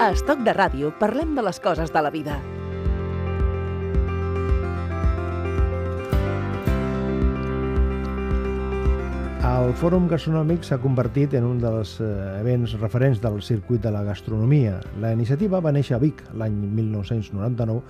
A 0.00 0.06
Estoc 0.16 0.38
de 0.46 0.54
Ràdio 0.56 0.94
parlem 0.96 1.34
de 1.36 1.42
les 1.44 1.58
coses 1.60 1.90
de 1.92 2.00
la 2.00 2.08
vida. 2.08 2.38
El 9.50 9.74
Fòrum 9.76 10.06
Gastronòmic 10.08 10.64
s'ha 10.64 10.78
convertit 10.80 11.36
en 11.36 11.44
un 11.44 11.60
dels 11.60 11.98
eh, 12.00 12.08
events 12.38 12.78
referents 12.80 13.20
del 13.20 13.36
circuit 13.44 13.84
de 13.84 13.92
la 13.92 14.00
gastronomia. 14.06 14.78
La 15.04 15.12
iniciativa 15.12 15.60
va 15.60 15.74
néixer 15.76 15.98
a 15.98 16.00
Vic 16.00 16.24
l'any 16.32 16.56
1999 16.80 17.84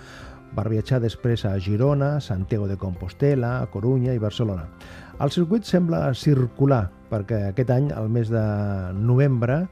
per 0.56 0.66
viatjar 0.66 0.98
després 1.04 1.46
a 1.46 1.54
Girona, 1.62 2.16
Santiago 2.18 2.66
de 2.66 2.74
Compostela, 2.74 3.52
Corunya 3.70 4.18
i 4.18 4.18
Barcelona. 4.18 4.66
El 5.22 5.30
circuit 5.30 5.62
sembla 5.62 6.08
circular 6.18 6.88
perquè 7.10 7.44
aquest 7.52 7.70
any, 7.70 7.90
al 7.94 8.10
mes 8.10 8.34
de 8.34 8.42
novembre, 8.98 9.68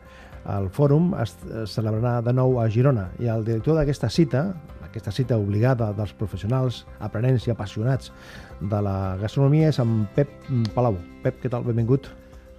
el 0.57 0.69
fòrum 0.73 1.13
es 1.21 1.35
celebrarà 1.69 2.19
de 2.25 2.33
nou 2.33 2.59
a 2.63 2.69
Girona 2.73 3.09
i 3.21 3.29
el 3.29 3.45
director 3.45 3.77
d'aquesta 3.79 4.09
cita, 4.09 4.47
aquesta 4.89 5.13
cita 5.13 5.37
obligada 5.37 5.91
dels 5.97 6.15
professionals, 6.17 6.85
aprenents 7.05 7.47
i 7.47 7.53
apassionats 7.53 8.13
de 8.61 8.81
la 8.85 9.17
gastronomia 9.21 9.69
és 9.73 9.81
en 9.83 10.07
Pep 10.17 10.33
Palau. 10.75 10.97
Pep, 11.23 11.43
què 11.43 11.53
tal? 11.53 11.67
Benvingut. 11.69 12.09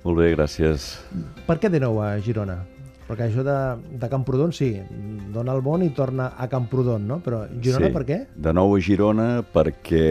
Molt 0.05 0.21
bé, 0.21 0.29
gràcies. 0.35 0.93
Per 1.47 1.57
què 1.59 1.71
de 1.71 1.81
nou 1.83 1.99
a 2.03 2.13
Girona? 2.23 2.61
Perquè 3.09 3.25
això 3.25 3.41
de, 3.41 3.57
de 3.97 4.07
Camprodon, 4.11 4.51
sí, 4.53 4.67
dona 5.33 5.55
el 5.57 5.63
món 5.65 5.81
i 5.81 5.89
torna 5.97 6.27
a 6.37 6.45
Camprodon, 6.47 7.07
no? 7.09 7.17
Però 7.25 7.41
Girona 7.57 7.89
sí. 7.89 7.93
per 7.95 8.03
què? 8.05 8.19
De 8.37 8.53
nou 8.53 8.75
a 8.75 8.81
Girona 8.85 9.27
perquè 9.49 10.03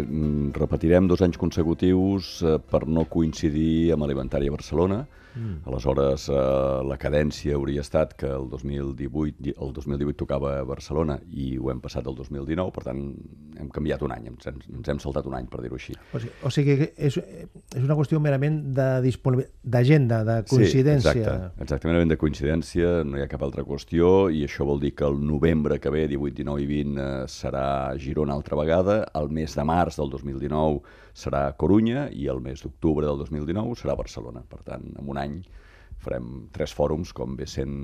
mm, 0.00 0.54
repetirem 0.56 1.10
dos 1.10 1.20
anys 1.26 1.36
consecutius 1.40 2.38
eh, 2.40 2.56
per 2.64 2.86
no 2.88 3.04
coincidir 3.12 3.92
amb 3.92 4.08
Alimentària 4.08 4.56
Barcelona. 4.56 5.02
Mm. 5.04 5.20
Aleshores, 5.66 6.28
eh, 6.28 6.34
la 6.88 6.96
cadència 7.00 7.54
hauria 7.54 7.80
estat 7.84 8.14
que 8.18 8.26
el 8.26 8.48
2018, 8.50 9.54
el 9.56 9.72
2018 9.72 10.16
tocava 10.24 10.56
a 10.60 10.64
Barcelona 10.64 11.18
i 11.30 11.56
ho 11.58 11.70
hem 11.70 11.80
passat 11.80 12.06
al 12.06 12.14
2019, 12.18 12.72
per 12.74 12.84
tant, 12.84 13.02
hem 13.60 13.68
canviat 13.70 14.02
un 14.02 14.12
any, 14.12 14.26
ens, 14.32 14.46
hem- 14.46 14.60
ens 14.78 14.88
hem 14.88 14.98
saltat 15.02 15.26
un 15.26 15.34
any, 15.36 15.46
per 15.52 15.60
dir-ho 15.62 15.76
així. 15.78 15.94
O 16.14 16.18
sigui, 16.20 16.32
o 16.42 16.50
sigui 16.50 16.76
que 16.80 16.90
és, 16.96 17.16
és 17.18 17.82
una 17.84 17.96
qüestió 17.98 18.20
merament 18.20 18.60
de 18.74 18.88
d'agenda, 19.64 20.22
de 20.24 20.36
coincidència. 20.48 21.12
Sí, 21.12 21.18
exacte, 21.20 21.62
exactament, 21.62 21.98
ben 22.00 22.08
de 22.12 22.16
coincidència, 22.20 23.04
no 23.04 23.18
hi 23.18 23.24
ha 23.24 23.28
cap 23.30 23.42
altra 23.46 23.64
qüestió 23.66 24.30
i 24.32 24.44
això 24.46 24.64
vol 24.66 24.80
dir 24.80 24.94
que 24.96 25.04
el 25.06 25.20
novembre 25.24 25.78
que 25.80 25.90
ve, 25.92 26.06
18, 26.08 26.34
19 26.42 26.62
i 26.62 26.66
20, 26.66 26.98
eh, 27.00 27.28
serà 27.28 27.64
Girona 28.00 28.34
altra 28.34 28.56
vegada, 28.56 29.04
el 29.14 29.28
mes 29.30 29.54
de 29.56 29.64
març 29.64 29.96
del 30.00 30.10
2019 30.10 30.80
serà 31.16 31.48
Corunya 31.58 32.08
i 32.12 32.28
el 32.32 32.42
mes 32.44 32.62
d'octubre 32.64 33.06
del 33.06 33.18
2019 33.24 33.78
serà 33.78 33.96
Barcelona. 33.98 34.44
Per 34.48 34.62
tant, 34.66 34.86
en 34.98 35.10
un 35.10 35.20
any 35.20 35.40
farem 36.00 36.28
tres 36.54 36.72
fòrums, 36.76 37.12
com 37.16 37.34
ve 37.36 37.46
sent 37.48 37.74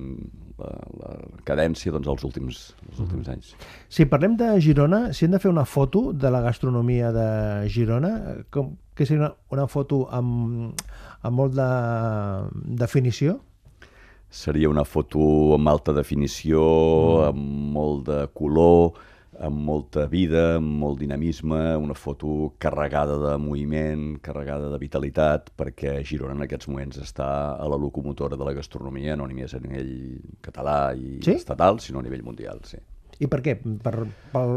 la, 0.56 0.70
la 1.00 1.10
cadència 1.48 1.92
doncs, 1.92 2.08
els, 2.08 2.24
últims, 2.24 2.60
els 2.88 3.02
últims 3.04 3.28
anys. 3.32 3.50
Si 3.92 4.06
parlem 4.08 4.38
de 4.40 4.54
Girona, 4.64 5.02
si 5.12 5.26
hem 5.26 5.34
de 5.36 5.40
fer 5.42 5.52
una 5.52 5.66
foto 5.68 6.10
de 6.16 6.32
la 6.32 6.40
gastronomia 6.44 7.12
de 7.12 7.28
Girona, 7.72 8.12
com, 8.54 8.72
que 8.96 9.04
seria 9.04 9.26
una, 9.26 9.34
una 9.58 9.66
foto 9.68 10.06
amb, 10.16 10.80
amb 11.20 11.42
molt 11.42 11.56
de 11.58 11.68
definició? 12.80 13.36
Seria 14.32 14.70
una 14.72 14.84
foto 14.88 15.54
amb 15.54 15.68
alta 15.70 15.94
definició, 15.96 16.62
mm. 16.64 17.28
amb 17.28 17.76
molt 17.76 18.08
de 18.08 18.22
color, 18.36 18.96
amb 19.40 19.60
molta 19.68 20.06
vida, 20.10 20.56
amb 20.56 20.70
molt 20.80 20.98
dinamisme, 21.00 21.76
una 21.76 21.94
foto 21.94 22.54
carregada 22.62 23.16
de 23.18 23.36
moviment, 23.42 24.18
carregada 24.24 24.70
de 24.72 24.78
vitalitat, 24.78 25.52
perquè 25.56 25.98
Girona 26.04 26.34
en 26.34 26.46
aquests 26.46 26.68
moments 26.68 26.98
està 27.02 27.28
a 27.56 27.68
la 27.68 27.78
locomotora 27.80 28.36
de 28.36 28.44
la 28.48 28.54
gastronomia, 28.56 29.16
no 29.16 29.26
només 29.26 29.54
a 29.54 29.60
nivell 29.62 29.94
català 30.42 30.94
i 30.96 31.20
Sí? 31.22 31.32
estatal, 31.36 31.80
sinó 31.80 32.00
a 32.00 32.06
nivell 32.06 32.24
mundial, 32.24 32.60
sí. 32.64 32.78
I 33.22 33.28
per 33.32 33.40
què? 33.44 33.54
Per, 33.56 33.92
pel, 34.32 34.50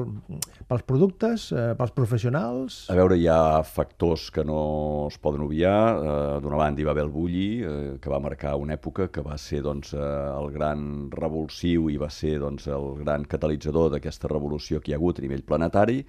pels 0.68 0.84
productes, 0.88 1.50
eh, 1.56 1.72
pels 1.80 1.94
professionals? 1.96 2.80
A 2.92 2.98
veure, 2.98 3.16
hi 3.16 3.28
ha 3.32 3.62
factors 3.64 4.28
que 4.36 4.44
no 4.44 5.08
es 5.08 5.20
poden 5.22 5.46
obviar. 5.46 5.78
Eh, 5.96 6.40
D'una 6.44 6.60
banda 6.60 6.84
hi 6.84 6.88
va 6.88 6.92
haver 6.96 7.06
el 7.08 7.14
bulli, 7.14 7.48
eh, 7.64 7.78
que 8.02 8.12
va 8.12 8.20
marcar 8.24 8.58
una 8.60 8.76
època, 8.76 9.08
que 9.14 9.24
va 9.24 9.38
ser 9.40 9.62
doncs, 9.64 9.94
eh, 9.96 10.02
el 10.02 10.52
gran 10.56 11.10
revulsiu 11.16 11.88
i 11.90 11.96
va 12.02 12.12
ser 12.12 12.38
doncs, 12.44 12.68
el 12.68 13.00
gran 13.04 13.24
catalitzador 13.24 13.94
d'aquesta 13.96 14.28
revolució 14.28 14.82
que 14.82 14.92
hi 14.92 14.98
ha 14.98 15.00
hagut 15.00 15.20
a 15.20 15.26
nivell 15.26 15.48
planetari, 15.48 16.04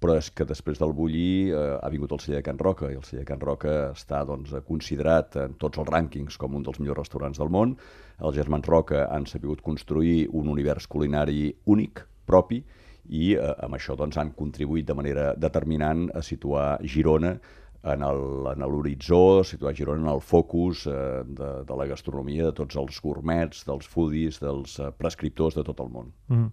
però 0.00 0.16
és 0.16 0.30
que 0.32 0.46
després 0.48 0.80
del 0.80 0.94
bulli 0.96 1.50
eh, 1.52 1.56
ha 1.76 1.88
vingut 1.92 2.12
el 2.16 2.22
celler 2.24 2.40
de 2.40 2.46
Can 2.46 2.58
Roca, 2.58 2.88
i 2.88 2.96
el 2.96 3.04
celler 3.04 3.26
de 3.26 3.28
Can 3.28 3.42
Roca 3.44 3.74
està 3.92 4.22
doncs, 4.28 4.54
considerat 4.66 5.36
en 5.42 5.56
tots 5.60 5.80
els 5.82 5.90
rànquings 5.92 6.40
com 6.40 6.56
un 6.56 6.64
dels 6.64 6.80
millors 6.80 7.02
restaurants 7.02 7.40
del 7.40 7.52
món. 7.52 7.76
Els 8.24 8.36
germans 8.36 8.68
Roca 8.68 9.04
han 9.12 9.28
sabut 9.28 9.60
construir 9.64 10.24
un 10.32 10.48
univers 10.48 10.88
culinari 10.88 11.50
únic, 11.68 12.06
propi, 12.26 12.62
i 13.10 13.34
eh, 13.34 13.52
amb 13.66 13.76
això 13.76 13.96
doncs, 13.98 14.16
han 14.20 14.32
contribuït 14.38 14.88
de 14.88 14.96
manera 14.96 15.30
determinant 15.36 16.08
a 16.16 16.24
situar 16.24 16.78
Girona 16.80 17.36
en 17.82 18.02
el- 18.04 18.46
en 18.52 18.60
l'horitzó, 18.60 19.42
situar 19.42 19.72
Girona 19.74 20.02
en 20.02 20.14
el 20.14 20.20
focus 20.20 20.86
eh, 20.86 20.92
de, 21.24 21.64
de 21.64 21.76
la 21.78 21.86
gastronomia 21.86 22.44
de 22.44 22.52
tots 22.52 22.76
els 22.76 23.00
gourmets, 23.00 23.62
dels 23.64 23.88
foodies, 23.88 24.38
dels 24.40 24.78
eh, 24.78 24.90
prescriptors 24.98 25.54
de 25.56 25.64
tot 25.64 25.80
el 25.80 25.88
món. 25.88 26.10
Mm. 26.28 26.50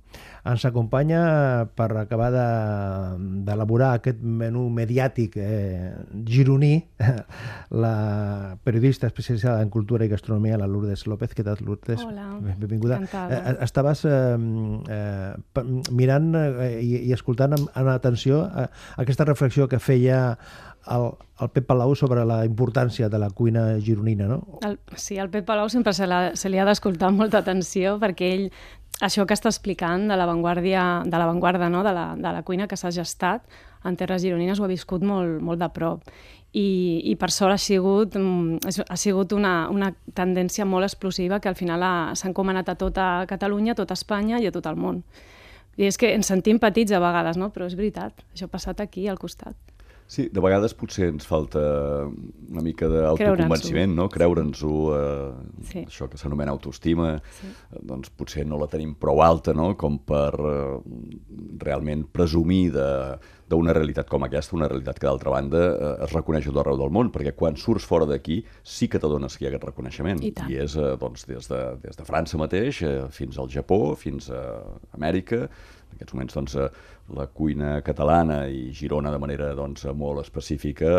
Ens 0.48 0.64
acompanya 0.66 1.68
per 1.76 1.90
acabar 2.00 2.30
de- 2.32 3.44
d'elaborar 3.44 3.94
aquest 3.98 4.22
menú 4.24 4.70
mediàtic 4.72 5.36
eh, 5.36 5.92
gironí 6.24 6.86
la 7.70 8.58
periodista 8.64 9.08
especialitzada 9.08 9.62
en 9.62 9.70
cultura 9.70 10.06
i 10.06 10.10
gastronomia, 10.12 10.58
la 10.58 10.68
Lourdes 10.68 11.06
López. 11.08 11.34
Què 11.36 11.44
tal, 11.44 11.58
Lourdes? 11.66 12.04
Hola, 12.06 12.38
Ben- 12.42 12.60
Benvinguda. 12.60 12.98
encantada. 13.04 13.52
Eh, 13.52 13.58
estaves 13.68 14.06
eh, 14.06 14.38
eh, 14.90 15.66
mirant 15.92 16.32
eh, 16.36 16.80
i, 16.82 16.96
i 17.10 17.14
escoltant 17.14 17.58
amb, 17.58 17.68
amb 17.76 17.92
atenció 17.94 18.46
eh, 18.48 18.68
aquesta 18.98 19.26
reflexió 19.28 19.68
que 19.68 19.80
feia 19.80 20.38
el, 20.90 21.10
el 21.42 21.50
Pep 21.54 21.66
Palau 21.70 21.94
sobre 21.96 22.24
la 22.26 22.44
importància 22.46 23.10
de 23.10 23.20
la 23.20 23.30
cuina 23.30 23.78
gironina, 23.80 24.28
no? 24.28 24.60
El, 24.66 24.80
sí, 24.96 25.18
el 25.18 25.30
Pep 25.30 25.46
Palau 25.46 25.70
sempre 25.70 25.94
se, 25.94 26.08
la, 26.08 26.36
se 26.36 26.50
li 26.50 26.58
ha 26.60 26.66
d'escoltar 26.66 27.12
molta 27.12 27.40
atenció 27.44 27.98
perquè 28.02 28.32
ell, 28.36 28.48
això 29.02 29.28
que 29.30 29.36
està 29.38 29.50
explicant 29.52 30.08
de 30.10 30.16
l'avantguàrdia, 30.18 31.04
de 31.06 31.18
l'avantguarda, 31.18 31.70
no? 31.70 31.84
de, 31.86 31.94
la, 31.94 32.08
de 32.18 32.32
la 32.34 32.42
cuina 32.44 32.68
que 32.68 32.78
s'ha 32.80 32.90
gestat 32.92 33.46
en 33.86 33.96
terres 33.96 34.24
gironines 34.24 34.60
ho 34.60 34.66
ha 34.66 34.72
viscut 34.72 35.04
molt, 35.06 35.38
molt 35.42 35.62
de 35.62 35.70
prop. 35.70 36.02
I, 36.58 37.02
i 37.12 37.14
per 37.20 37.30
sort 37.30 37.54
ha 37.54 37.60
sigut, 37.62 38.16
mm, 38.18 38.72
ha 38.90 38.98
sigut 38.98 39.34
una, 39.36 39.68
una 39.70 39.92
tendència 40.18 40.66
molt 40.66 40.88
explosiva 40.88 41.38
que 41.44 41.50
al 41.52 41.56
final 41.60 41.84
ha- 41.84 42.16
s'ha 42.16 42.32
encomanat 42.32 42.70
a 42.70 42.76
tota 42.80 43.26
Catalunya, 43.30 43.76
a 43.76 43.80
tota 43.84 43.94
Espanya 43.94 44.40
i 44.42 44.48
a 44.48 44.52
tot 44.56 44.66
el 44.66 44.76
món. 44.80 45.04
I 45.78 45.86
és 45.92 45.98
que 46.02 46.10
ens 46.16 46.26
sentim 46.32 46.58
petits 46.58 46.92
a 46.92 47.00
vegades, 47.04 47.38
no? 47.38 47.52
però 47.54 47.68
és 47.70 47.76
veritat, 47.78 48.24
això 48.34 48.48
ha 48.48 48.54
passat 48.56 48.82
aquí 48.82 49.06
al 49.08 49.20
costat. 49.22 49.54
Sí, 50.08 50.30
de 50.32 50.40
vegades 50.40 50.72
potser 50.74 51.10
ens 51.12 51.26
falta 51.28 51.60
una 52.08 52.62
mica 52.64 52.88
d'autoconvenciment, 52.88 53.92
no? 53.98 54.06
Creure'ns-ho, 54.08 54.74
eh, 54.96 55.34
Sí. 55.68 55.80
això 55.84 56.08
que 56.10 56.18
s'anomena 56.18 56.52
autoestima, 56.56 57.18
sí. 57.42 57.48
doncs 57.84 58.10
potser 58.16 58.46
no 58.48 58.58
la 58.58 58.68
tenim 58.72 58.96
prou 58.96 59.20
alta, 59.22 59.54
no?, 59.54 59.74
com 59.76 59.98
per 60.00 60.32
eh, 60.40 60.80
realment 61.60 62.06
presumir 62.12 62.72
de 62.72 62.88
d'una 63.48 63.76
realitat 63.76 64.10
com 64.12 64.26
aquesta, 64.28 64.56
una 64.58 64.68
realitat 64.68 65.00
que 65.00 65.08
d'altra 65.08 65.32
banda 65.34 65.64
eh, 65.70 65.94
es 66.06 66.14
reconeix 66.16 66.48
a 66.48 66.52
tot 66.52 66.62
arreu 66.64 66.80
del 66.82 66.94
món, 66.94 67.12
perquè 67.14 67.34
quan 67.38 67.58
surts 67.60 67.88
fora 67.88 68.08
d'aquí 68.10 68.42
sí 68.64 68.90
que 68.92 69.00
t'adones 69.00 69.38
que 69.38 69.46
hi 69.46 69.50
ha 69.50 69.54
aquest 69.54 69.70
reconeixement. 69.70 70.22
I 70.24 70.34
tant. 70.36 70.52
I 70.52 70.62
és 70.66 70.76
eh, 70.76 70.94
doncs, 71.00 71.26
des, 71.30 71.50
de, 71.52 71.64
des 71.84 72.00
de 72.00 72.08
França 72.08 72.40
mateix 72.42 72.84
eh, 72.84 73.00
fins 73.16 73.40
al 73.40 73.52
Japó, 73.54 73.96
fins 74.00 74.30
a 74.34 74.44
Amèrica, 74.98 75.48
en 75.48 75.96
aquests 75.96 76.14
moments 76.14 76.36
doncs, 76.36 76.58
la 77.16 77.24
cuina 77.32 77.78
catalana 77.86 78.42
i 78.52 78.74
Girona 78.76 79.12
de 79.14 79.20
manera 79.22 79.54
doncs, 79.56 79.86
molt 79.96 80.20
específica 80.26 80.90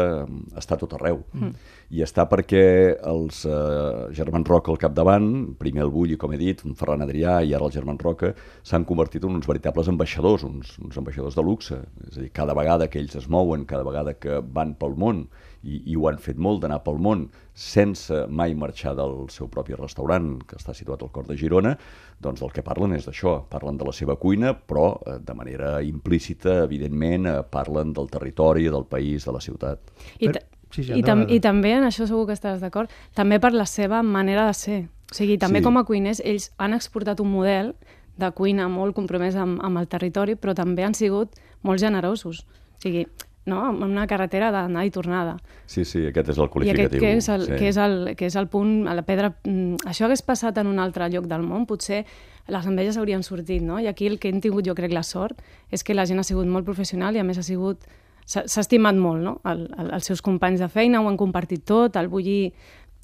està 0.57 0.79
tot 0.81 0.95
arreu. 0.97 1.21
Mm. 1.37 1.51
I 1.93 2.05
està 2.05 2.25
perquè 2.31 2.63
els 3.11 3.43
eh, 3.49 4.09
germans 4.17 4.49
Roca 4.49 4.73
al 4.73 4.81
capdavant, 4.81 5.29
primer 5.61 5.85
el 5.85 5.93
Bulli, 5.93 6.17
com 6.21 6.33
he 6.33 6.41
dit, 6.41 6.65
un 6.65 6.77
Ferran 6.79 7.05
Adrià 7.05 7.39
i 7.45 7.53
ara 7.57 7.69
el 7.69 7.75
germans 7.75 8.01
Roca, 8.05 8.33
s'han 8.65 8.89
convertit 8.89 9.25
en 9.29 9.37
uns 9.37 9.49
veritables 9.49 9.91
ambaixadors, 9.93 10.47
uns, 10.49 10.75
uns 10.81 10.97
ambaixadors 11.01 11.37
de 11.37 11.45
luxe. 11.45 11.83
És 12.09 12.17
a 12.17 12.25
dir, 12.25 12.33
cada 12.39 12.55
vegada 12.55 12.87
que 12.87 13.01
ells 13.03 13.17
es 13.19 13.27
mouen, 13.29 13.67
cada 13.67 13.83
vegada 13.87 14.15
que 14.15 14.39
van 14.55 14.77
pel 14.79 14.95
món, 14.99 15.27
i, 15.67 15.81
i 15.91 15.97
ho 15.99 16.07
han 16.07 16.21
fet 16.23 16.39
molt 16.39 16.63
d'anar 16.63 16.81
pel 16.85 17.01
món 17.03 17.25
sense 17.59 18.21
mai 18.31 18.55
marxar 18.55 18.95
del 18.99 19.25
seu 19.35 19.49
propi 19.51 19.75
restaurant, 19.75 20.37
que 20.47 20.59
està 20.59 20.75
situat 20.77 21.03
al 21.03 21.11
cor 21.15 21.27
de 21.27 21.35
Girona, 21.39 21.75
doncs 22.23 22.43
del 22.45 22.53
que 22.55 22.63
parlen 22.63 22.95
és 22.95 23.09
d'això. 23.09 23.41
Parlen 23.51 23.81
de 23.81 23.89
la 23.89 23.95
seva 23.97 24.15
cuina, 24.21 24.53
però 24.55 24.93
eh, 25.01 25.17
de 25.25 25.35
manera 25.35 25.73
implícita, 25.83 26.61
evidentment, 26.69 27.27
eh, 27.27 27.41
parlen 27.51 27.91
del 27.97 28.11
territori, 28.13 28.69
del 28.71 28.87
país, 28.87 29.27
de 29.27 29.35
la 29.35 29.43
ciutat. 29.43 29.83
I, 30.19 30.29
Però- 30.29 30.39
ta- 30.39 30.47
sí, 30.71 30.85
sí, 30.85 30.93
i, 30.95 31.03
tam. 31.03 31.27
I 31.27 31.41
també, 31.43 31.75
en 31.81 31.89
això 31.91 32.07
segur 32.07 32.29
que 32.31 32.39
estàs 32.39 32.63
d'acord, 32.63 32.93
també 33.19 33.41
per 33.43 33.51
la 33.57 33.67
seva 33.67 34.05
manera 34.07 34.47
de 34.47 34.55
ser. 34.55 34.81
O 35.11 35.17
sigui, 35.17 35.39
també 35.41 35.63
sí. 35.63 35.67
com 35.67 35.79
a 35.81 35.87
cuiners, 35.89 36.21
ells 36.23 36.53
han 36.61 36.77
exportat 36.77 37.19
un 37.25 37.33
model 37.33 37.75
de 38.19 38.31
cuina 38.35 38.69
molt 38.69 38.97
compromès 38.97 39.39
amb, 39.39 39.63
amb 39.65 39.81
el 39.81 39.89
territori, 39.89 40.37
però 40.37 40.55
també 40.59 40.85
han 40.85 40.97
sigut 40.99 41.39
molt 41.63 41.81
generosos. 41.81 42.45
O 42.79 42.83
sigui, 42.83 43.07
no? 43.49 43.63
amb 43.71 43.83
una 43.83 44.07
carretera 44.07 44.51
d'anar 44.55 44.85
i 44.87 44.93
tornada. 44.95 45.37
Sí, 45.67 45.85
sí, 45.89 46.05
aquest 46.07 46.35
és 46.35 46.39
el 46.39 46.47
I 46.47 46.53
qualificatiu. 46.55 46.87
aquest 46.87 47.03
que 47.03 47.13
és 47.17 47.29
el, 47.33 47.47
sí. 47.47 47.59
que 47.59 47.71
és 47.73 47.79
el, 47.83 47.97
que 48.19 48.29
és 48.29 48.37
el 48.39 48.49
punt, 48.53 48.75
a 48.87 48.95
la 48.95 49.05
pedra... 49.09 49.33
mm, 49.45 49.89
Això 49.89 50.07
hagués 50.07 50.23
passat 50.23 50.59
en 50.61 50.71
un 50.71 50.79
altre 50.79 51.09
lloc 51.11 51.27
del 51.31 51.47
món, 51.47 51.67
potser 51.67 52.05
les 52.49 52.67
enveges 52.69 52.97
haurien 52.97 53.25
sortit, 53.25 53.63
no? 53.65 53.81
I 53.81 53.89
aquí 53.91 54.07
el 54.07 54.19
que 54.21 54.31
hem 54.31 54.43
tingut, 54.45 54.67
jo 54.69 54.77
crec, 54.77 54.93
la 54.95 55.05
sort, 55.05 55.41
és 55.73 55.85
que 55.85 55.97
la 55.97 56.07
gent 56.09 56.21
ha 56.21 56.27
sigut 56.27 56.47
molt 56.49 56.69
professional 56.69 57.17
i 57.17 57.25
a 57.25 57.27
més 57.27 57.41
ha 57.41 57.47
sigut... 57.47 57.89
S'ha 58.29 58.61
estimat 58.61 58.93
molt, 58.93 59.23
no? 59.25 59.39
El, 59.49 59.63
el, 59.81 59.87
els 59.97 60.05
seus 60.05 60.21
companys 60.21 60.61
de 60.61 60.67
feina 60.69 61.01
ho 61.01 61.07
han 61.09 61.17
compartit 61.17 61.63
tot, 61.65 61.95
el 61.97 62.11
bullir, 62.13 62.53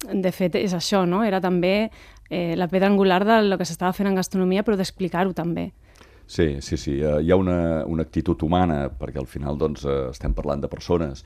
de 0.03 0.31
fet, 0.31 0.55
és 0.59 0.73
això, 0.75 1.05
no? 1.07 1.23
Era 1.23 1.39
també 1.41 1.89
eh, 2.29 2.55
la 2.57 2.67
pedra 2.67 2.89
angular 2.91 3.23
del 3.25 3.57
que 3.57 3.67
s'estava 3.67 3.93
fent 3.93 4.09
en 4.09 4.19
gastronomia, 4.19 4.63
però 4.63 4.77
d'explicar-ho 4.77 5.33
també. 5.33 5.71
Sí, 6.27 6.57
sí, 6.61 6.77
sí. 6.77 6.99
Eh, 7.01 7.19
hi 7.21 7.31
ha 7.31 7.37
una, 7.37 7.85
una 7.85 8.03
actitud 8.03 8.41
humana, 8.43 8.87
perquè 8.89 9.21
al 9.21 9.29
final 9.29 9.59
doncs, 9.61 9.85
eh, 9.85 10.09
estem 10.09 10.33
parlant 10.33 10.63
de 10.63 10.71
persones 10.71 11.23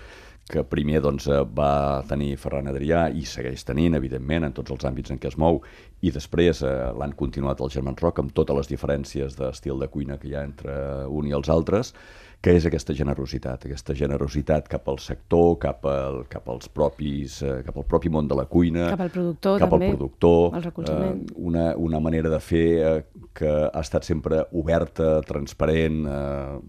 que 0.50 0.64
primer 0.66 1.00
doncs, 1.06 1.28
eh, 1.30 1.44
va 1.56 2.02
tenir 2.10 2.34
Ferran 2.42 2.68
Adrià 2.72 3.06
i 3.14 3.24
segueix 3.30 3.64
tenint, 3.68 3.96
evidentment, 3.96 4.48
en 4.48 4.56
tots 4.58 4.74
els 4.74 4.88
àmbits 4.90 5.14
en 5.14 5.20
què 5.22 5.30
es 5.30 5.38
mou, 5.38 5.62
i 6.02 6.12
després 6.12 6.64
eh, 6.66 6.74
l'han 7.00 7.14
continuat 7.16 7.62
el 7.62 7.72
Germán 7.72 8.00
Roc 8.02 8.20
amb 8.20 8.34
totes 8.36 8.58
les 8.58 8.72
diferències 8.72 9.38
d'estil 9.38 9.80
de 9.80 9.88
cuina 9.94 10.18
que 10.18 10.28
hi 10.32 10.36
ha 10.36 10.44
entre 10.48 10.74
un 11.08 11.30
i 11.30 11.36
els 11.38 11.52
altres, 11.54 11.94
que 12.40 12.54
és 12.56 12.64
aquesta 12.70 12.94
generositat, 12.96 13.66
aquesta 13.68 13.94
generositat 14.00 14.70
cap 14.72 14.86
al 14.88 15.00
sector, 15.04 15.58
cap, 15.60 15.84
al, 15.92 16.22
cap 16.32 16.48
als 16.54 16.70
propis, 16.72 17.42
eh, 17.44 17.58
cap 17.68 17.76
al 17.82 17.84
propi 17.84 18.08
món 18.10 18.30
de 18.32 18.38
la 18.40 18.46
cuina, 18.48 18.86
Cap 18.94 19.02
al 19.04 19.12
productor, 19.12 19.60
cap 19.60 19.74
també, 19.74 19.90
al 19.92 19.98
productor, 19.98 20.56
el 20.56 20.64
recolzament. 20.64 21.24
eh, 21.28 21.34
una, 21.36 21.66
una 21.76 22.00
manera 22.00 22.32
de 22.32 22.40
fer 22.40 22.66
eh, 22.80 22.94
que 23.36 23.52
ha 23.68 23.82
estat 23.84 24.08
sempre 24.08 24.46
oberta, 24.56 25.18
transparent 25.28 26.06
eh, 26.08 26.60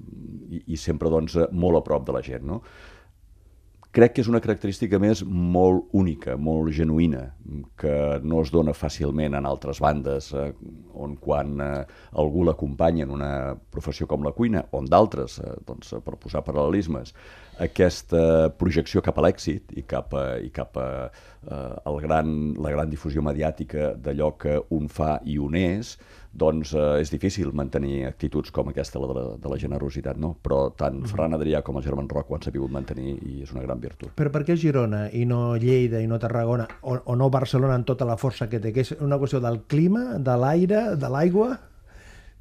i, 0.59 0.65
i 0.75 0.77
sempre 0.77 1.09
doncs, 1.13 1.39
molt 1.53 1.79
a 1.79 1.85
prop 1.87 2.07
de 2.09 2.19
la 2.19 2.23
gent. 2.27 2.43
No? 2.51 2.63
Crec 3.91 4.13
que 4.15 4.23
és 4.23 4.29
una 4.31 4.39
característica 4.39 5.01
més 5.03 5.25
molt 5.27 5.89
única, 5.99 6.37
molt 6.39 6.71
genuïna, 6.77 7.25
que 7.81 7.95
no 8.23 8.39
es 8.45 8.53
dona 8.55 8.71
fàcilment 8.71 9.35
en 9.35 9.49
altres 9.51 9.81
bandes, 9.83 10.29
eh, 10.31 10.53
on 10.95 11.17
quan 11.19 11.57
eh, 11.59 11.71
algú 12.23 12.45
l'acompanya 12.47 13.03
en 13.09 13.17
una 13.17 13.33
professió 13.75 14.07
com 14.07 14.23
la 14.23 14.31
cuina, 14.37 14.63
o 14.71 14.79
en 14.79 14.87
d'altres, 14.93 15.41
eh, 15.43 15.57
doncs, 15.67 15.97
per 16.07 16.15
posar 16.23 16.45
paral·lelismes, 16.47 17.11
aquesta 17.67 18.23
projecció 18.63 19.03
cap 19.03 19.19
a 19.19 19.27
l'èxit 19.27 19.75
i 19.75 19.83
cap 19.83 20.15
a, 20.15 20.25
i 20.39 20.55
cap 20.55 20.79
a 20.79 20.89
eh, 21.11 21.75
el 21.91 22.01
gran, 22.07 22.33
la 22.63 22.71
gran 22.71 22.95
difusió 22.95 23.27
mediàtica 23.27 23.97
d'allò 23.99 24.37
que 24.39 24.55
un 24.71 24.87
fa 24.87 25.17
i 25.27 25.35
un 25.43 25.59
és, 25.59 25.97
doncs 26.33 26.75
eh, 26.75 27.01
és 27.03 27.11
difícil 27.11 27.51
mantenir 27.57 28.05
actituds 28.09 28.53
com 28.55 28.71
aquesta, 28.71 29.01
la 29.03 29.09
de 29.11 29.17
la, 29.17 29.25
de 29.43 29.53
la 29.53 29.59
generositat, 29.59 30.19
no? 30.21 30.35
Però 30.43 30.61
tant 30.79 31.03
Ferran 31.11 31.35
Adrià 31.37 31.63
com 31.67 31.79
el 31.81 31.87
Germán 31.87 32.09
Roc 32.11 32.31
ho 32.31 32.39
han 32.39 32.45
sabut 32.47 32.71
mantenir 32.71 33.17
i 33.27 33.41
és 33.45 33.55
una 33.55 33.65
gran 33.67 33.81
virtut. 33.83 34.15
Però 34.19 34.33
per 34.33 34.45
què 34.47 34.57
Girona 34.61 35.09
i 35.11 35.25
no 35.27 35.57
Lleida 35.61 36.01
i 36.01 36.09
no 36.11 36.21
Tarragona 36.23 36.69
o, 36.83 37.01
o 37.05 37.17
no 37.19 37.31
Barcelona 37.31 37.79
en 37.81 37.87
tota 37.89 38.07
la 38.09 38.19
força 38.21 38.49
que 38.51 38.63
té? 38.63 38.75
Que 38.75 38.87
és 38.87 38.95
una 39.01 39.19
qüestió 39.19 39.43
del 39.43 39.63
clima, 39.67 40.19
de 40.19 40.39
l'aire, 40.39 40.85
de 41.01 41.11
l'aigua? 41.11 41.57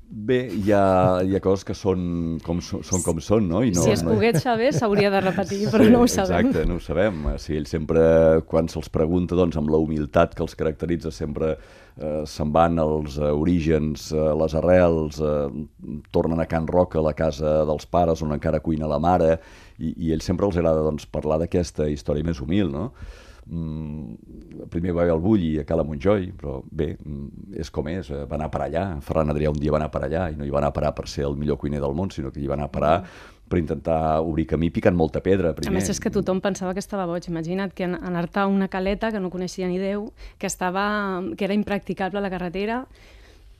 Bé, 0.09 0.39
hi 0.49 0.71
ha, 0.73 1.21
hi 1.21 1.35
ha 1.37 1.39
coses 1.43 1.61
que 1.67 1.75
són 1.77 2.39
com, 2.41 2.57
són 2.65 3.03
com 3.05 3.19
són, 3.21 3.45
no? 3.51 3.59
I 3.61 3.69
no 3.75 3.83
si 3.85 3.91
es 3.93 4.01
pogués 4.01 4.39
saber, 4.41 4.71
s'hauria 4.73 5.11
de 5.13 5.19
repetir, 5.21 5.59
però 5.69 5.85
no 5.85 5.99
ho 6.01 6.07
sabem. 6.09 6.47
Exacte, 6.47 6.63
no 6.65 6.79
ho 6.79 6.81
sabem. 6.81 7.19
Sigui, 7.37 7.59
ell 7.61 7.67
sempre, 7.69 8.01
quan 8.49 8.71
se'ls 8.73 8.89
pregunta, 8.89 9.37
doncs, 9.37 9.59
amb 9.61 9.69
la 9.69 9.77
humilitat 9.77 10.33
que 10.33 10.41
els 10.41 10.57
caracteritza, 10.57 11.13
sempre 11.13 11.51
eh, 11.53 12.23
se'n 12.25 12.49
van 12.55 12.81
als 12.81 13.19
eh, 13.21 13.29
orígens, 13.29 14.09
eh, 14.09 14.25
les 14.41 14.57
arrels, 14.57 15.21
eh, 15.21 16.01
tornen 16.09 16.41
a 16.41 16.49
Can 16.49 16.65
Roca, 16.65 17.03
a 17.03 17.05
la 17.05 17.13
casa 17.13 17.59
dels 17.69 17.85
pares, 17.85 18.25
on 18.25 18.33
encara 18.33 18.65
cuina 18.65 18.89
la 18.89 18.97
mare, 18.97 19.35
i, 19.77 19.93
i 19.93 20.13
ell 20.15 20.25
sempre 20.25 20.49
els 20.49 20.57
agrada 20.57 20.89
doncs, 20.89 21.05
parlar 21.05 21.37
d'aquesta 21.43 21.85
història 21.93 22.25
més 22.25 22.41
humil, 22.41 22.73
no? 22.73 22.89
Mm, 23.49 24.67
primer 24.69 24.93
va 24.93 25.01
haver 25.01 25.15
el 25.15 25.23
Bull 25.23 25.41
i 25.41 25.51
a 25.57 25.65
Cala 25.65 25.83
Montjoi, 25.83 26.27
però 26.37 26.59
bé, 26.69 26.91
mm, 27.01 27.55
és 27.57 27.71
com 27.73 27.87
és, 27.89 28.11
eh, 28.11 28.25
va 28.29 28.37
anar 28.37 28.51
per 28.53 28.61
allà. 28.61 28.85
Ferran 29.01 29.29
Adrià 29.33 29.49
un 29.49 29.57
dia 29.59 29.71
va 29.71 29.77
anar 29.77 29.89
per 29.89 30.03
allà 30.05 30.29
i 30.31 30.35
no 30.37 30.45
hi 30.45 30.53
va 30.53 30.59
anar 30.59 30.69
a 30.69 30.73
parar 30.73 30.93
per 30.93 31.07
ser 31.07 31.25
el 31.25 31.35
millor 31.35 31.57
cuiner 31.57 31.81
del 31.81 31.95
món, 31.95 32.11
sinó 32.11 32.31
que 32.31 32.39
hi 32.39 32.47
va 32.47 32.53
anar 32.53 32.65
a 32.65 32.71
parar 32.71 33.03
per 33.49 33.57
intentar 33.57 34.21
obrir 34.21 34.45
camí 34.45 34.69
picant 34.69 34.95
molta 34.95 35.21
pedra 35.25 35.49
A 35.49 35.53
primer. 35.55 35.73
més, 35.73 35.89
és 35.89 35.99
que 35.99 36.11
tothom 36.11 36.39
pensava 36.39 36.73
que 36.73 36.79
estava 36.79 37.07
boig. 37.07 37.27
Imagina't 37.27 37.73
que 37.73 37.83
anar-te 37.85 38.39
a 38.39 38.47
una 38.47 38.67
caleta 38.67 39.11
que 39.11 39.19
no 39.19 39.31
coneixia 39.31 39.67
ni 39.67 39.79
Déu, 39.79 40.11
que, 40.37 40.45
estava, 40.45 41.23
que 41.35 41.45
era 41.45 41.55
impracticable 41.55 42.21
la 42.21 42.29
carretera, 42.29 42.85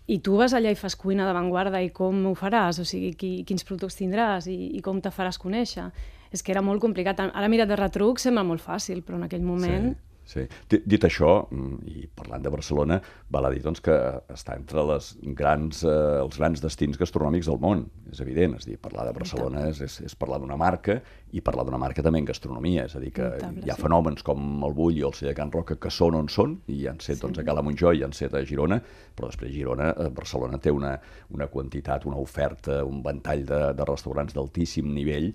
i 0.05 0.19
tu 0.19 0.37
vas 0.37 0.53
allà 0.53 0.71
i 0.71 0.75
fas 0.75 0.95
cuina 0.95 1.25
d'avantguarda 1.25 1.81
i 1.81 1.89
com 1.89 2.25
ho 2.25 2.35
faràs, 2.35 2.79
o 2.79 2.85
sigui, 2.85 3.13
qui, 3.17 3.43
quins 3.45 3.65
productes 3.65 3.97
tindràs 3.97 4.47
i, 4.47 4.77
i 4.77 4.81
com 4.81 5.01
te 5.01 5.09
faràs 5.09 5.37
conèixer. 5.41 5.89
És 6.31 6.43
que 6.43 6.53
era 6.53 6.61
molt 6.65 6.81
complicat. 6.83 7.19
Ara 7.29 7.49
mirat 7.51 7.69
de 7.69 7.79
retruc 7.79 8.21
sembla 8.21 8.45
molt 8.45 8.63
fàcil, 8.63 9.03
però 9.05 9.19
en 9.21 9.27
aquell 9.29 9.45
moment... 9.45 9.91
Sí. 9.93 10.05
Sí. 10.29 10.43
Dit, 10.69 11.01
això, 11.07 11.47
mm, 11.49 11.77
i 11.89 12.03
parlant 12.13 12.43
de 12.45 12.51
Barcelona, 12.53 12.99
val 13.33 13.47
a 13.47 13.49
dir 13.49 13.63
doncs, 13.65 13.79
que 13.81 13.95
està 14.29 14.53
entre 14.59 14.83
les 14.85 15.07
grans, 15.39 15.81
eh, 15.81 15.93
els 16.21 16.37
grans 16.37 16.61
destins 16.61 16.99
gastronòmics 17.01 17.49
del 17.49 17.57
món, 17.57 17.87
és 18.11 18.21
evident. 18.21 18.53
És 18.59 18.67
dir, 18.69 18.77
parlar 18.77 19.07
de 19.07 19.15
Barcelona 19.17 19.65
és, 19.71 19.81
és, 19.81 19.95
és 20.05 20.15
parlar 20.15 20.37
d'una 20.39 20.57
marca 20.57 20.99
i 21.33 21.41
parlar 21.41 21.65
d'una 21.65 21.79
marca 21.81 22.05
també 22.05 22.21
en 22.21 22.29
gastronomia. 22.29 22.85
És 22.85 22.95
a 22.95 23.01
dir, 23.01 23.09
que 23.15 23.25
Notable, 23.25 23.63
hi 23.65 23.73
ha 23.73 23.77
sí. 23.79 23.81
fenòmens 23.81 24.25
com 24.27 24.45
el 24.67 24.75
Bull 24.77 24.99
i 25.01 25.05
el 25.07 25.15
Celler 25.17 25.33
Can 25.39 25.53
Roca 25.55 25.79
que 25.81 25.89
són 25.89 26.19
on 26.19 26.29
són, 26.29 26.59
i 26.69 26.85
han 26.89 27.01
set 27.01 27.23
doncs, 27.25 27.41
a 27.41 27.47
Cala 27.47 27.65
Montjoi 27.65 28.03
i 28.03 28.05
han 28.05 28.13
set 28.13 28.37
a 28.37 28.43
Girona, 28.45 28.77
però 29.17 29.31
després 29.31 29.49
Girona, 29.55 29.89
eh, 29.95 30.11
Barcelona 30.13 30.61
té 30.61 30.69
una, 30.69 30.93
una 31.33 31.49
quantitat, 31.49 32.05
una 32.05 32.21
oferta, 32.21 32.83
un 32.85 33.01
ventall 33.01 33.47
de, 33.49 33.63
de 33.73 33.89
restaurants 33.89 34.37
d'altíssim 34.37 34.93
nivell 34.93 35.31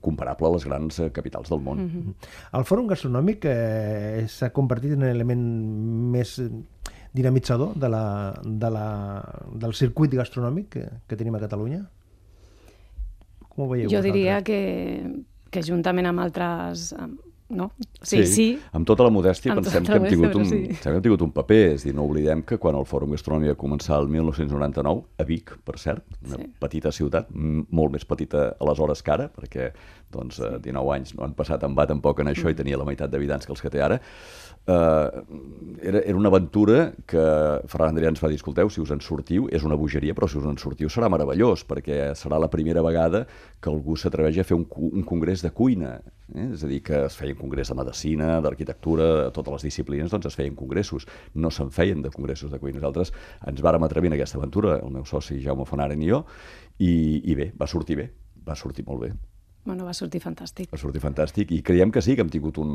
comparable 0.00 0.48
a 0.48 0.52
les 0.54 0.64
grans 0.64 1.00
eh, 1.00 1.10
capitals 1.12 1.50
del 1.50 1.60
món. 1.60 1.78
Mm 1.78 1.90
-hmm. 1.90 2.14
El 2.58 2.64
fòrum 2.64 2.86
gastronòmic 2.86 3.44
eh, 3.44 4.24
s'ha 4.28 4.50
convertit 4.50 4.92
en 4.92 5.00
l'element 5.00 5.44
més 6.12 6.38
eh, 6.38 6.50
dinamitzador 7.12 7.74
de 7.74 7.88
la, 7.88 8.34
de 8.44 8.70
la, 8.70 8.86
del 9.52 9.74
circuit 9.74 10.12
gastronòmic 10.12 10.68
que, 10.68 10.88
que 11.08 11.16
tenim 11.16 11.34
a 11.34 11.40
Catalunya? 11.40 11.86
Com 13.48 13.64
ho 13.64 13.68
veieu 13.68 13.88
Jo 13.88 13.96
vosaltres? 13.96 14.12
diria 14.12 14.42
que, 14.42 15.24
que 15.50 15.62
juntament 15.62 16.06
amb 16.06 16.20
altres... 16.20 16.92
amb- 16.92 17.25
No? 17.48 17.70
Sí, 18.02 18.24
sí. 18.24 18.26
sí. 18.26 18.46
Amb 18.74 18.86
tota 18.88 19.04
la 19.06 19.10
modèstia 19.14 19.52
Amb 19.54 19.60
pensem 19.62 19.84
tota 19.84 20.00
que, 20.00 20.02
hem 20.02 20.10
tingut 20.10 20.34
un, 20.34 20.46
sí. 20.50 20.60
que 20.82 20.90
hem 20.90 21.02
tingut 21.04 21.22
un 21.22 21.30
paper, 21.36 21.60
és 21.76 21.84
dir, 21.86 21.92
no 21.94 22.02
oblidem 22.08 22.42
que 22.42 22.58
quan 22.58 22.74
el 22.74 22.86
Fòrum 22.88 23.12
Gastronòmic 23.14 23.52
va 23.52 23.58
començar 23.60 24.00
el 24.02 24.08
1999, 24.10 25.04
a 25.22 25.26
Vic, 25.28 25.54
per 25.64 25.76
cert, 25.78 26.02
una 26.26 26.40
Sí. 26.40 26.48
petita 26.58 26.90
ciutat, 26.90 27.30
molt 27.30 27.92
més 27.94 28.04
petita 28.04 28.48
aleshores 28.58 29.02
que 29.02 29.14
ara, 29.14 29.28
perquè 29.30 29.70
doncs, 30.12 30.40
eh, 30.40 30.58
19 30.62 30.92
anys 30.94 31.14
no 31.16 31.24
han 31.24 31.34
passat 31.34 31.62
en 31.66 31.74
va 31.76 31.86
tampoc 31.86 32.20
en 32.20 32.26
Mm. 32.26 32.32
això 32.32 32.50
i 32.50 32.54
tenia 32.54 32.78
la 32.78 32.84
meitat 32.84 33.10
d'habitants 33.10 33.46
que 33.46 33.52
els 33.52 33.62
que 33.62 33.70
té 33.70 33.82
ara, 33.82 34.00
eh, 34.66 35.10
era, 35.82 36.00
era 36.00 36.16
una 36.16 36.28
aventura 36.28 36.92
que 37.06 37.22
Ferran 37.66 37.94
Adrià 37.94 38.08
ens 38.08 38.22
va 38.22 38.28
dir, 38.28 38.36
escolteu, 38.36 38.70
si 38.70 38.80
us 38.80 38.90
en 38.90 39.00
sortiu, 39.00 39.48
és 39.52 39.64
una 39.64 39.76
bogeria, 39.76 40.14
però 40.14 40.28
si 40.28 40.38
us 40.38 40.44
en 40.44 40.58
sortiu 40.58 40.88
serà 40.88 41.08
meravellós, 41.10 41.64
perquè 41.66 42.14
serà 42.14 42.38
la 42.40 42.48
primera 42.50 42.82
vegada 42.82 43.26
que 43.60 43.70
algú 43.70 43.96
s'atreveix 43.96 44.38
a 44.38 44.44
fer 44.44 44.56
un, 44.56 44.66
un 44.92 45.02
congrés 45.02 45.42
de 45.42 45.50
cuina. 45.50 46.00
Eh? 46.34 46.48
És 46.54 46.64
a 46.64 46.66
dir, 46.66 46.82
que 46.82 47.04
es 47.06 47.16
feia 47.16 47.32
un 47.34 47.38
congrés 47.38 47.68
de 47.68 47.74
medicina, 47.74 48.40
d'arquitectura, 48.40 49.04
de 49.26 49.30
totes 49.30 49.52
les 49.52 49.68
disciplines, 49.68 50.10
doncs 50.10 50.26
es 50.26 50.34
feien 50.34 50.56
congressos. 50.56 51.06
No 51.34 51.50
se'n 51.50 51.70
feien 51.70 52.02
de 52.02 52.10
congressos 52.10 52.50
de 52.50 52.58
cuina. 52.58 52.80
Nosaltres 52.80 53.12
ens 53.46 53.62
vàrem 53.62 53.82
atrevir 53.86 54.10
en 54.10 54.18
aquesta 54.18 54.38
aventura, 54.38 54.80
el 54.82 54.90
meu 54.90 55.04
soci 55.04 55.40
Jaume 55.42 55.64
Fonaren 55.64 56.02
i 56.02 56.10
jo, 56.10 56.24
i, 56.78 57.22
i 57.30 57.34
bé, 57.34 57.52
va 57.56 57.66
sortir 57.70 57.96
bé, 57.96 58.10
va 58.46 58.56
sortir 58.58 58.84
molt 58.86 59.06
bé. 59.06 59.35
Bueno, 59.66 59.82
va 59.82 59.92
sortir 59.98 60.20
fantàstic. 60.22 60.68
Va 60.70 60.78
sortir 60.78 61.00
fantàstic 61.02 61.50
i 61.50 61.56
creiem 61.66 61.90
que 61.90 61.98
sí, 62.04 62.14
que 62.14 62.22
hem 62.22 62.28
tingut 62.30 62.60
un, 62.62 62.70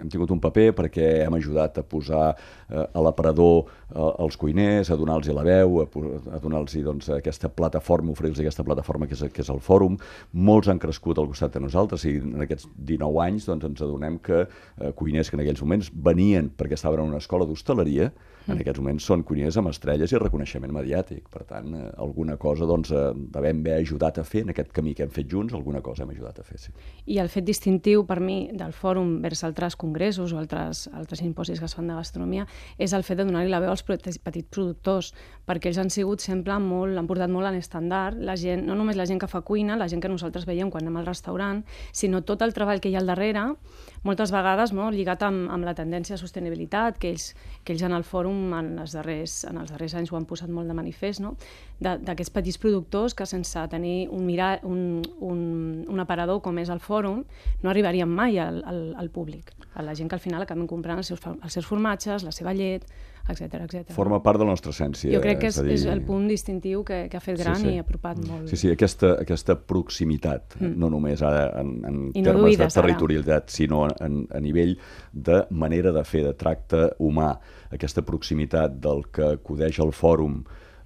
hem 0.00 0.08
tingut 0.08 0.30
un 0.32 0.40
paper 0.40 0.70
perquè 0.78 1.08
hem 1.26 1.34
ajudat 1.36 1.82
a 1.82 1.84
posar 1.84 2.30
eh, 2.30 2.80
a 2.80 3.02
l'aparador 3.04 3.66
eh, 3.66 4.06
els 4.24 4.38
cuiners, 4.40 4.88
a 4.88 4.96
donar-los 4.96 5.28
la 5.36 5.44
veu, 5.44 5.82
a, 5.82 5.86
a 6.32 6.40
donar-los 6.40 6.78
doncs, 6.86 7.10
aquesta 7.18 7.52
plataforma, 7.52 8.14
oferir-los 8.16 8.40
aquesta 8.40 8.64
plataforma 8.64 9.10
que 9.10 9.18
és, 9.18 9.26
que 9.36 9.44
és 9.44 9.52
el 9.52 9.60
fòrum. 9.60 10.00
Molts 10.32 10.72
han 10.72 10.80
crescut 10.80 11.20
al 11.20 11.28
costat 11.28 11.58
de 11.58 11.64
nosaltres 11.66 12.08
i 12.08 12.16
en 12.22 12.46
aquests 12.46 12.70
19 12.88 13.20
anys 13.26 13.50
doncs, 13.50 13.68
ens 13.68 13.84
adonem 13.84 14.16
que 14.24 14.46
eh, 14.46 14.92
cuiners 14.96 15.28
que 15.28 15.36
en 15.36 15.44
aquells 15.44 15.60
moments 15.66 15.92
venien 15.92 16.48
perquè 16.56 16.80
estaven 16.80 17.04
en 17.04 17.12
una 17.12 17.20
escola 17.20 17.44
d'hostaleria, 17.44 18.08
en 18.50 18.60
aquests 18.62 18.80
moments 18.82 19.06
són 19.06 19.22
cuiners 19.26 19.56
amb 19.60 19.70
estrelles 19.70 20.12
i 20.12 20.18
reconeixement 20.20 20.72
mediàtic. 20.74 21.28
Per 21.30 21.44
tant, 21.48 21.74
eh, 21.74 21.90
alguna 22.02 22.36
cosa 22.40 22.66
doncs, 22.66 22.90
eh, 22.90 23.12
devem 23.14 23.60
haver 23.60 23.76
ajudat 23.80 24.18
a 24.18 24.24
fer 24.24 24.42
en 24.42 24.50
aquest 24.54 24.72
camí 24.72 24.94
que 24.94 25.04
hem 25.04 25.10
fet 25.10 25.28
junts, 25.30 25.54
alguna 25.54 25.80
cosa 25.80 26.02
hem 26.02 26.10
ajudat 26.10 26.40
a 26.40 26.42
fer, 26.42 26.58
sí. 26.58 26.72
I 27.06 27.18
el 27.18 27.28
fet 27.28 27.44
distintiu 27.44 28.04
per 28.06 28.20
mi 28.20 28.50
del 28.52 28.72
fòrum 28.72 29.20
vers 29.22 29.44
altres 29.44 29.76
congressos 29.76 30.32
o 30.32 30.38
altres, 30.38 30.88
altres 30.92 31.20
simposis 31.20 31.58
que 31.58 31.66
es 31.66 31.74
fan 31.74 31.88
de 31.88 31.94
gastronomia 31.94 32.46
és 32.78 32.92
el 32.92 33.04
fet 33.06 33.18
de 33.18 33.24
donar-li 33.24 33.50
la 33.50 33.60
veu 33.60 33.70
als 33.70 33.82
petits, 33.82 34.18
productors, 34.50 35.12
perquè 35.46 35.70
ells 35.70 35.78
han 35.78 35.90
sigut 35.90 36.20
sempre 36.20 36.58
molt, 36.58 36.96
han 36.98 37.06
portat 37.06 37.30
molt 37.30 37.46
en 37.46 37.58
estandard, 37.58 38.18
la 38.18 38.36
gent, 38.36 38.64
no 38.66 38.74
només 38.74 38.96
la 38.96 39.06
gent 39.06 39.20
que 39.20 39.28
fa 39.30 39.42
cuina, 39.42 39.76
la 39.76 39.88
gent 39.88 40.00
que 40.00 40.08
nosaltres 40.08 40.46
veiem 40.46 40.70
quan 40.70 40.84
anem 40.84 41.00
al 41.00 41.06
restaurant, 41.06 41.64
sinó 41.92 42.22
tot 42.22 42.42
el 42.42 42.54
treball 42.54 42.80
que 42.80 42.90
hi 42.90 42.96
ha 42.96 43.00
al 43.00 43.06
darrere, 43.06 43.54
moltes 44.02 44.32
vegades 44.32 44.72
no, 44.72 44.90
lligat 44.90 45.22
amb, 45.22 45.50
amb 45.50 45.64
la 45.64 45.74
tendència 45.74 46.16
a 46.16 46.20
sostenibilitat, 46.20 46.98
que 46.98 47.10
ells, 47.14 47.34
que 47.64 47.74
ells 47.74 47.84
en 47.86 47.92
el 47.96 48.04
fòrum 48.04 48.39
en, 48.56 48.70
les 48.78 48.94
darrers, 48.96 49.36
en 49.48 49.60
els 49.60 49.72
darrers 49.72 49.94
anys 49.98 50.12
ho 50.12 50.18
han 50.18 50.26
posat 50.28 50.50
molt 50.52 50.70
de 50.70 50.76
manifest, 50.76 51.22
no? 51.24 51.34
d'aquests 51.80 52.32
petits 52.34 52.58
productors 52.60 53.14
que 53.16 53.26
sense 53.28 53.62
tenir 53.72 54.08
un, 54.08 54.24
mirar, 54.26 54.52
un, 54.68 55.00
un, 55.20 55.44
un 55.88 56.02
aparador 56.02 56.42
com 56.44 56.58
és 56.62 56.72
el 56.72 56.82
fòrum 56.84 57.22
no 57.62 57.70
arribarien 57.70 58.08
mai 58.08 58.40
al, 58.42 58.62
al, 58.68 58.82
al 59.00 59.12
públic, 59.14 59.54
a 59.74 59.84
la 59.86 59.94
gent 59.94 60.10
que 60.10 60.18
al 60.18 60.24
final 60.24 60.44
acaben 60.44 60.68
comprant 60.70 61.00
els 61.02 61.12
seus, 61.12 61.22
els 61.30 61.52
seus 61.56 61.68
formatges, 61.68 62.26
la 62.26 62.34
seva 62.34 62.54
llet, 62.56 62.86
etc 63.32 63.64
etc. 63.66 63.92
Forma 63.96 64.20
part 64.24 64.40
de 64.40 64.46
la 64.46 64.54
nostra 64.54 64.72
essència. 64.74 65.12
Jo 65.14 65.22
crec 65.24 65.40
que 65.44 65.50
és, 65.50 65.58
és, 65.58 65.66
dir... 65.66 65.76
és 65.78 65.86
el 65.92 66.02
punt 66.06 66.26
distintiu 66.30 66.84
que, 66.86 67.02
que 67.10 67.18
ha 67.18 67.24
fet 67.24 67.38
gran 67.40 67.58
sí, 67.60 67.68
sí. 67.68 67.74
i 67.74 67.82
ha 67.82 67.86
apropat 67.86 68.22
molt. 68.24 68.48
Sí, 68.52 68.60
sí, 68.60 68.72
aquesta, 68.74 69.14
aquesta 69.24 69.56
proximitat, 69.58 70.56
mm. 70.60 70.72
no 70.80 70.90
només 70.92 71.24
ara 71.26 71.46
en, 71.60 71.76
en 71.88 72.00
no 72.10 72.24
termes 72.30 72.58
de 72.60 72.70
territorialitat, 72.76 73.48
ara. 73.48 73.56
sinó 73.60 73.84
en, 74.00 74.24
a 74.30 74.42
nivell 74.42 74.76
de 75.12 75.44
manera 75.50 75.94
de 75.96 76.04
fer, 76.08 76.24
de 76.26 76.34
tracte 76.38 76.88
humà, 76.98 77.32
aquesta 77.70 78.04
proximitat 78.06 78.80
del 78.82 79.06
que 79.14 79.34
acudeix 79.36 79.80
al 79.82 79.94
fòrum 79.96 80.40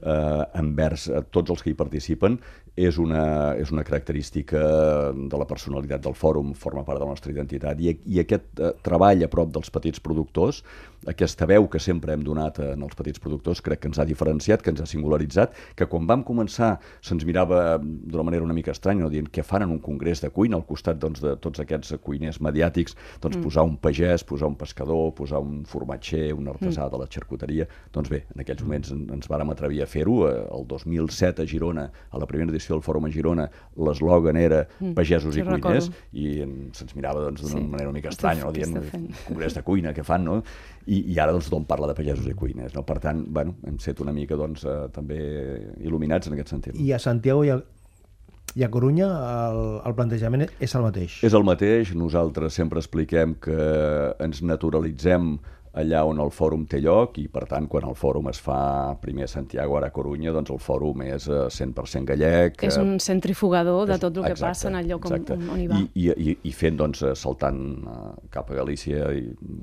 eh, 0.04 0.42
envers 0.60 1.08
a 1.08 1.22
tots 1.24 1.54
els 1.54 1.64
que 1.64 1.72
hi 1.72 1.78
participen 1.78 2.38
és 2.74 2.96
una, 2.98 3.54
és 3.54 3.70
una 3.70 3.84
característica 3.86 4.60
de 5.14 5.38
la 5.38 5.46
personalitat 5.46 6.02
del 6.02 6.16
fòrum, 6.18 6.52
forma 6.58 6.82
part 6.86 6.98
de 6.98 7.04
la 7.06 7.12
nostra 7.12 7.30
identitat, 7.30 7.78
i, 7.78 7.94
i 8.10 8.18
aquest 8.24 8.58
eh, 8.58 8.72
treball 8.82 9.22
a 9.22 9.30
prop 9.30 9.52
dels 9.54 9.70
petits 9.70 10.02
productors, 10.02 10.64
aquesta 11.06 11.46
veu 11.46 11.68
que 11.70 11.78
sempre 11.78 12.14
hem 12.14 12.24
donat 12.24 12.58
en 12.64 12.82
els 12.82 12.96
petits 12.98 13.20
productors, 13.22 13.60
crec 13.62 13.82
que 13.82 13.90
ens 13.90 14.00
ha 14.00 14.06
diferenciat, 14.08 14.62
que 14.64 14.72
ens 14.72 14.82
ha 14.82 14.88
singularitzat, 14.88 15.54
que 15.78 15.86
quan 15.90 16.08
vam 16.08 16.24
començar 16.26 16.74
se'ns 17.04 17.26
mirava 17.28 17.78
d'una 17.78 18.24
manera 18.26 18.46
una 18.46 18.56
mica 18.56 18.72
estranya, 18.74 19.04
no? 19.04 19.12
dient 19.12 19.28
què 19.30 19.44
fan 19.46 19.66
en 19.66 19.74
un 19.76 19.82
congrés 19.84 20.24
de 20.24 20.32
cuina 20.34 20.58
al 20.58 20.66
costat 20.66 20.98
doncs, 20.98 21.22
de 21.22 21.36
tots 21.44 21.62
aquests 21.62 21.94
cuiners 22.02 22.40
mediàtics, 22.42 22.96
doncs 23.20 23.38
mm. 23.38 23.44
posar 23.46 23.66
un 23.68 23.76
pagès, 23.78 24.24
posar 24.26 24.50
un 24.50 24.58
pescador, 24.58 25.12
posar 25.14 25.42
un 25.44 25.62
formatger, 25.68 26.32
un 26.34 26.50
artesà 26.50 26.88
mm. 26.88 26.94
de 26.94 27.02
la 27.04 27.08
xarcuteria, 27.12 27.68
doncs 27.94 28.10
bé, 28.10 28.24
en 28.34 28.42
aquells 28.42 28.64
moments 28.66 28.94
ens 28.94 29.30
vàrem 29.30 29.52
atrevir 29.54 29.84
a 29.84 29.90
fer-ho, 29.90 30.22
eh, 30.30 30.42
el 30.56 30.66
2007 30.72 31.44
a 31.44 31.48
Girona, 31.48 31.88
a 32.10 32.22
la 32.22 32.30
primera 32.30 32.50
edició 32.50 32.63
edició 32.64 32.78
del 32.78 32.84
Fòrum 32.84 33.06
a 33.06 33.10
Girona, 33.12 33.46
l'eslògan 33.76 34.38
era 34.40 34.62
mm, 34.64 34.94
pagesos 34.96 35.34
sí, 35.34 35.42
i 35.42 35.44
cuiners, 35.44 35.88
recordo. 35.90 36.08
i 36.12 36.72
se'ns 36.76 36.96
mirava 36.96 37.22
doncs, 37.24 37.42
d'una 37.42 37.58
doncs, 37.58 37.66
sí. 37.66 37.72
manera 37.74 37.90
una 37.90 37.98
mica 37.98 38.12
estranya, 38.12 38.46
no? 38.46 38.52
dient 38.54 39.12
congrés 39.28 39.54
de 39.54 39.62
cuina, 39.66 39.92
què 39.94 40.04
fan, 40.06 40.24
no? 40.24 40.40
I, 40.86 41.02
i 41.12 41.18
ara 41.18 41.34
doncs, 41.34 41.50
tothom 41.50 41.68
parla 41.68 41.90
de 41.90 41.96
pagesos 41.98 42.26
i 42.30 42.34
cuiners. 42.36 42.74
No? 42.74 42.84
Per 42.86 42.98
tant, 43.02 43.24
bueno, 43.28 43.56
hem 43.68 43.78
set 43.82 44.00
una 44.04 44.14
mica 44.16 44.38
doncs, 44.40 44.64
eh, 44.64 44.88
també 44.94 45.20
il·luminats 45.84 46.30
en 46.30 46.38
aquest 46.38 46.54
sentit. 46.54 46.78
I 46.80 46.92
a 46.96 47.00
Santiago 47.02 47.44
i 47.44 47.52
a, 47.54 47.58
i 48.54 48.64
a 48.64 48.70
Corunya 48.70 49.08
el, 49.08 49.60
el 49.84 49.98
plantejament 49.98 50.46
és 50.46 50.76
el 50.76 50.86
mateix? 50.86 51.18
És 51.26 51.36
el 51.36 51.44
mateix. 51.46 51.94
Nosaltres 51.98 52.56
sempre 52.56 52.80
expliquem 52.82 53.36
que 53.44 53.58
ens 54.24 54.44
naturalitzem 54.46 55.36
allà 55.74 56.04
on 56.06 56.20
el 56.22 56.30
fòrum 56.34 56.64
té 56.70 56.78
lloc 56.82 57.18
i, 57.18 57.26
per 57.32 57.44
tant, 57.50 57.66
quan 57.70 57.86
el 57.88 57.96
fòrum 57.98 58.28
es 58.30 58.40
fa 58.42 58.94
primer 59.02 59.26
a 59.26 59.30
Santiago, 59.30 59.76
ara 59.78 59.90
a 59.90 59.94
Corunya, 59.94 60.32
doncs 60.34 60.52
el 60.54 60.60
fòrum 60.62 61.02
és 61.06 61.26
100% 61.28 62.00
eh, 62.00 62.04
gallec. 62.12 62.62
És 62.68 62.78
un 62.80 62.96
centrifugador 63.02 63.88
de 63.90 63.98
tot 63.98 64.20
el 64.20 64.28
que 64.28 64.34
exacte, 64.36 64.50
passa 64.50 64.70
en 64.70 64.78
el 64.80 64.90
lloc 64.92 65.08
on, 65.10 65.26
on 65.54 65.60
hi 65.60 65.68
va. 65.70 65.80
I, 65.94 66.06
i, 66.10 66.36
i 66.50 66.54
fent, 66.54 66.78
doncs, 66.80 67.04
saltant 67.18 67.60
eh, 67.90 68.12
cap 68.34 68.52
a 68.52 68.58
Galícia, 68.60 69.10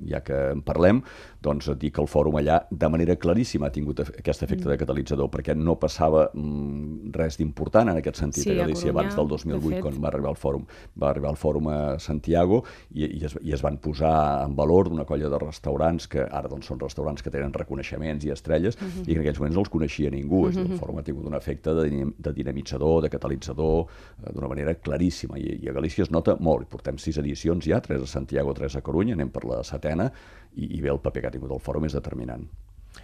ja 0.09 0.21
que 0.25 0.41
en 0.51 0.63
parlem, 0.67 1.01
doncs 1.41 1.71
dir 1.81 1.93
que 1.95 2.03
el 2.03 2.09
fòrum 2.11 2.37
allà, 2.41 2.61
de 2.69 2.91
manera 2.91 3.15
claríssima, 3.19 3.71
ha 3.71 3.75
tingut 3.75 4.03
aquest 4.03 4.43
efecte 4.43 4.67
mm. 4.67 4.73
de 4.73 4.79
catalitzador, 4.83 5.31
perquè 5.33 5.55
no 5.57 5.77
passava 5.81 6.27
mm, 6.33 7.13
res 7.15 7.39
d'important 7.39 7.93
en 7.93 8.01
aquest 8.01 8.21
sentit 8.21 8.45
sí, 8.45 8.51
a 8.53 8.59
Galícia 8.61 8.91
a 8.91 8.93
Corunya, 8.93 9.09
abans 9.11 9.17
del 9.17 9.31
2008, 9.57 9.81
quan 9.85 10.01
va 10.03 10.11
arribar 10.11 10.33
al 10.35 10.39
fòrum. 10.39 10.67
Va 10.99 11.11
arribar 11.11 11.31
al 11.31 11.39
fòrum 11.39 11.71
a 11.71 11.79
Santiago 12.03 12.61
i, 12.93 13.07
i, 13.07 13.23
es, 13.25 13.37
i 13.41 13.55
es 13.55 13.63
van 13.63 13.79
posar 13.81 14.13
en 14.45 14.55
valor 14.59 14.91
d'una 14.91 15.07
colla 15.07 15.31
de 15.31 15.39
restaurants 15.41 16.00
restaurants 16.01 16.07
que 16.07 16.23
ara 16.35 16.49
doncs, 16.49 16.67
són 16.67 16.79
restaurants 16.79 17.21
que 17.21 17.31
tenen 17.31 17.53
reconeixements 17.53 18.25
i 18.25 18.31
estrelles 18.31 18.75
uh 18.75 18.81
-huh. 18.81 19.01
i 19.03 19.13
que 19.13 19.19
en 19.19 19.21
aquells 19.21 19.39
moments 19.39 19.55
no 19.55 19.61
els 19.61 19.69
coneixia 19.69 20.09
ningú. 20.09 20.47
Uh 20.47 20.51
-huh. 20.51 20.71
El 20.71 20.79
fòrum 20.79 20.99
ha 20.99 21.03
tingut 21.03 21.25
un 21.25 21.33
efecte 21.33 21.73
de, 21.73 22.13
de 22.17 22.33
dinamitzador, 22.33 23.01
de 23.01 23.09
catalitzador, 23.09 23.85
eh, 24.23 24.31
d'una 24.33 24.47
manera 24.47 24.75
claríssima 24.75 25.37
I, 25.37 25.59
i 25.63 25.69
a 25.69 25.73
Galícia 25.73 26.03
es 26.03 26.11
nota 26.11 26.35
molt. 26.39 26.67
Portem 26.67 26.97
sis 26.97 27.17
edicions 27.17 27.65
ja, 27.65 27.81
tres 27.81 28.01
a 28.01 28.07
Santiago, 28.07 28.53
tres 28.53 28.75
a 28.75 28.81
Corunya, 28.81 29.13
anem 29.13 29.29
per 29.29 29.45
la 29.45 29.63
setena 29.63 30.11
i, 30.55 30.77
i 30.77 30.81
bé, 30.81 30.89
el 30.89 30.99
paper 30.99 31.21
que 31.21 31.27
ha 31.27 31.31
tingut 31.31 31.51
el 31.51 31.59
fòrum 31.59 31.85
és 31.85 31.93
determinant. 31.93 32.47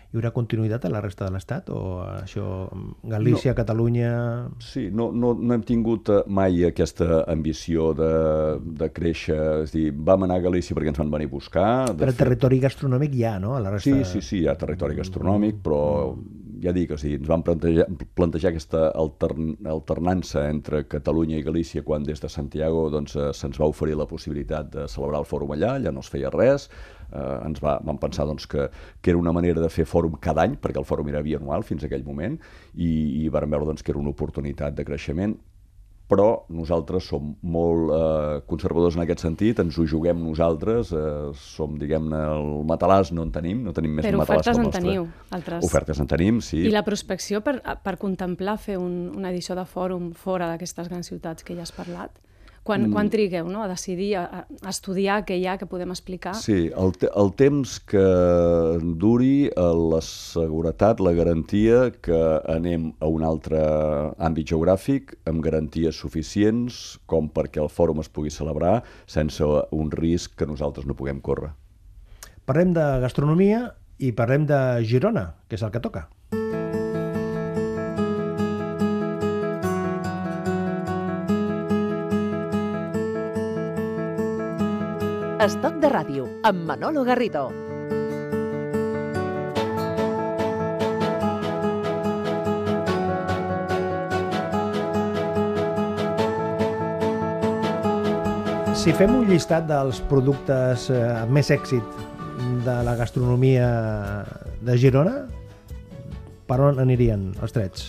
Hi 0.07 0.15
haurà 0.15 0.31
continuïtat 0.31 0.85
a 0.87 0.91
la 0.91 1.01
resta 1.03 1.25
de 1.27 1.33
l'Estat 1.35 1.69
o 1.75 1.81
això, 2.05 2.45
Galícia, 3.11 3.51
no, 3.51 3.57
Catalunya... 3.57 4.11
Sí, 4.63 4.85
no, 4.87 5.09
no, 5.11 5.33
no 5.35 5.55
hem 5.55 5.65
tingut 5.67 6.11
eh, 6.13 6.21
mai 6.31 6.63
aquesta 6.67 7.25
ambició 7.27 7.91
de, 7.97 8.11
de 8.79 8.89
créixer, 8.95 9.39
és 9.65 9.75
dir, 9.75 9.89
vam 9.91 10.23
anar 10.27 10.39
a 10.39 10.45
Galícia 10.47 10.77
perquè 10.77 10.93
ens 10.93 11.01
van 11.03 11.11
venir 11.11 11.27
a 11.27 11.33
buscar... 11.35 11.69
Però 11.91 12.11
fet... 12.13 12.21
territori 12.23 12.61
gastronòmic 12.63 13.19
hi 13.19 13.27
ha, 13.27 13.37
no? 13.43 13.57
A 13.59 13.63
la 13.63 13.75
resta... 13.75 13.91
Sí, 13.91 14.07
sí, 14.07 14.23
sí, 14.23 14.41
hi 14.45 14.47
ha 14.47 14.55
territori 14.59 14.95
gastronòmic, 14.95 15.59
però 15.67 15.81
ja 16.63 16.73
dic, 16.73 16.93
o 16.95 16.97
sigui, 16.99 17.17
ens 17.19 17.29
vam 17.29 17.43
plantejar, 17.45 17.87
plantejar 18.17 18.51
aquesta 18.51 18.87
altern, 18.97 19.53
alternança 19.69 20.47
entre 20.49 20.83
Catalunya 20.89 21.39
i 21.39 21.45
Galícia 21.45 21.83
quan 21.85 22.05
des 22.07 22.21
de 22.23 22.29
Santiago 22.31 22.87
doncs, 22.93 23.15
eh, 23.15 23.29
se'ns 23.35 23.59
va 23.61 23.69
oferir 23.69 23.97
la 23.99 24.07
possibilitat 24.09 24.71
de 24.73 24.87
celebrar 24.91 25.21
el 25.23 25.29
fòrum 25.29 25.53
allà, 25.55 25.75
allà 25.77 25.93
no 25.93 26.05
es 26.05 26.11
feia 26.11 26.31
res, 26.33 26.69
eh, 27.11 27.47
ens 27.47 27.61
va, 27.63 27.77
vam 27.83 27.99
pensar 28.01 28.27
doncs, 28.29 28.47
que, 28.49 28.69
que 29.01 29.13
era 29.13 29.19
una 29.19 29.35
manera 29.35 29.61
de 29.63 29.69
fer 29.73 29.87
fòrum 29.89 30.17
cada 30.21 30.45
any, 30.47 30.57
perquè 30.61 30.81
el 30.81 30.87
fòrum 30.87 31.11
era 31.13 31.23
bianual 31.25 31.65
fins 31.67 31.83
a 31.83 31.91
aquell 31.91 32.05
moment, 32.07 32.39
i, 32.75 33.23
i 33.23 33.29
vam 33.33 33.51
veure 33.51 33.71
doncs, 33.71 33.83
que 33.83 33.93
era 33.95 34.01
una 34.01 34.13
oportunitat 34.15 34.77
de 34.77 34.87
creixement 34.87 35.37
però 36.07 36.27
nosaltres 36.55 37.03
som 37.09 37.33
molt 37.51 37.91
eh, 37.91 38.39
conservadors 38.47 38.95
en 38.95 39.03
aquest 39.03 39.25
sentit, 39.25 39.59
ens 39.59 39.75
ho 39.77 39.83
juguem 39.87 40.21
nosaltres, 40.23 40.93
eh, 40.95 41.33
som, 41.35 41.75
diguem-ne, 41.79 42.21
el 42.37 42.63
matalàs 42.67 43.11
no 43.15 43.25
en 43.27 43.33
tenim, 43.35 43.65
no 43.65 43.73
tenim 43.75 43.97
més 43.99 44.07
Però 44.07 44.21
matalàs 44.21 44.47
que 44.47 44.53
el 44.55 44.61
nostre. 44.63 44.79
Però 44.79 44.87
ofertes 44.87 44.87
en 44.87 44.87
teniu, 44.87 45.35
altres. 45.35 45.67
Ofertes 45.67 45.99
en 46.03 46.11
tenim, 46.13 46.39
sí. 46.47 46.61
I 46.63 46.71
la 46.71 46.85
prospecció 46.87 47.43
per, 47.43 47.57
per 47.83 47.97
contemplar 47.99 48.55
fer 48.63 48.79
un, 48.79 48.95
una 49.19 49.33
edició 49.35 49.57
de 49.59 49.67
fòrum 49.67 50.13
fora 50.15 50.47
d'aquestes 50.53 50.87
grans 50.87 51.11
ciutats 51.11 51.43
que 51.43 51.59
ja 51.59 51.67
has 51.67 51.75
parlat? 51.75 52.15
Quan, 52.67 52.89
mm. 52.89 52.91
quan 52.91 53.07
trigueu 53.07 53.47
no? 53.47 53.61
a 53.63 53.69
decidir, 53.71 54.09
a, 54.19 54.43
a 54.43 54.71
estudiar 54.73 55.21
què 55.27 55.37
hi 55.39 55.45
ha, 55.47 55.55
que 55.59 55.69
podem 55.71 55.93
explicar? 55.93 56.33
Sí, 56.35 56.67
el, 56.67 56.91
te 56.99 57.07
el 57.15 57.31
temps 57.39 57.77
que 57.87 58.03
duri, 58.99 59.47
eh, 59.47 59.69
la 59.93 60.01
seguretat, 60.03 60.99
la 60.99 61.15
garantia 61.15 61.85
que 62.03 62.19
anem 62.51 62.89
a 62.99 63.07
un 63.07 63.23
altre 63.23 63.61
àmbit 64.19 64.51
geogràfic 64.51 65.15
amb 65.31 65.39
garanties 65.45 65.95
suficients 65.95 66.97
com 67.07 67.31
perquè 67.31 67.63
el 67.63 67.71
fòrum 67.71 68.03
es 68.03 68.11
pugui 68.11 68.33
celebrar 68.33 68.81
sense 69.07 69.47
un 69.71 69.93
risc 69.95 70.35
que 70.35 70.49
nosaltres 70.49 70.89
no 70.89 70.97
puguem 70.99 71.23
córrer. 71.23 71.53
Parlem 72.47 72.75
de 72.75 72.85
gastronomia 73.03 73.63
i 74.03 74.11
parlem 74.11 74.43
de 74.47 74.59
Girona, 74.83 75.29
que 75.47 75.55
és 75.55 75.63
el 75.63 75.71
que 75.71 75.83
toca. 75.83 76.09
Estoc 85.47 85.77
de 85.79 85.87
ràdio, 85.87 86.25
amb 86.43 86.65
Manolo 86.67 87.05
Garrido. 87.07 87.45
Si 98.75 98.91
fem 98.97 99.13
un 99.15 99.23
llistat 99.29 99.69
dels 99.69 100.01
productes 100.11 100.89
eh, 100.91 100.99
amb 101.21 101.31
més 101.39 101.53
èxit 101.55 102.03
de 102.67 102.75
la 102.83 102.97
gastronomia 102.99 103.69
de 104.59 104.75
Girona, 104.75 105.15
per 106.51 106.59
on 106.59 106.83
anirien 106.83 107.29
els 107.39 107.55
trets? 107.55 107.87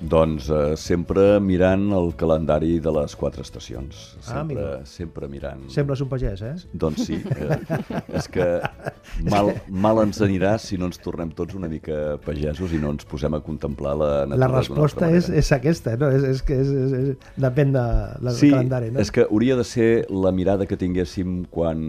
Doncs 0.00 0.48
eh, 0.48 0.76
sempre 0.80 1.24
mirant 1.44 1.90
el 1.92 2.14
calendari 2.16 2.78
de 2.80 2.92
les 2.94 3.14
quatre 3.18 3.44
estacions. 3.44 3.98
Ah, 4.22 4.28
sempre, 4.30 4.62
ah, 4.64 4.78
sempre 4.88 5.28
mirant... 5.28 5.66
Sembles 5.72 6.00
un 6.00 6.08
pagès, 6.08 6.40
eh? 6.46 6.54
Doncs 6.72 7.06
sí. 7.08 7.20
Eh, 7.40 7.56
és 8.18 8.26
que 8.32 8.44
mal, 9.30 9.50
mal 9.68 10.00
ens 10.02 10.18
anirà 10.24 10.52
si 10.60 10.76
no 10.80 10.88
ens 10.90 10.98
tornem 11.00 11.30
tots 11.36 11.54
una 11.56 11.68
mica 11.70 12.18
pagesos 12.24 12.72
i 12.74 12.80
no 12.82 12.90
ens 12.94 13.06
posem 13.08 13.32
a 13.36 13.40
contemplar 13.44 13.94
la 13.96 14.10
natura 14.28 14.40
La 14.40 14.50
resposta 14.52 15.08
és, 15.14 15.30
és 15.40 15.50
aquesta, 15.56 15.94
no? 16.00 16.10
És, 16.14 16.26
és 16.26 16.42
que 16.44 16.58
és, 16.60 16.68
és, 16.82 16.94
és, 16.98 17.30
depèn 17.40 17.72
de, 17.76 17.84
del 18.20 18.36
sí, 18.36 18.50
calendari. 18.52 18.90
No? 18.94 19.00
és 19.02 19.12
que 19.14 19.24
hauria 19.28 19.56
de 19.58 19.66
ser 19.66 19.90
la 20.10 20.32
mirada 20.36 20.68
que 20.68 20.78
tinguéssim 20.80 21.44
quan 21.52 21.80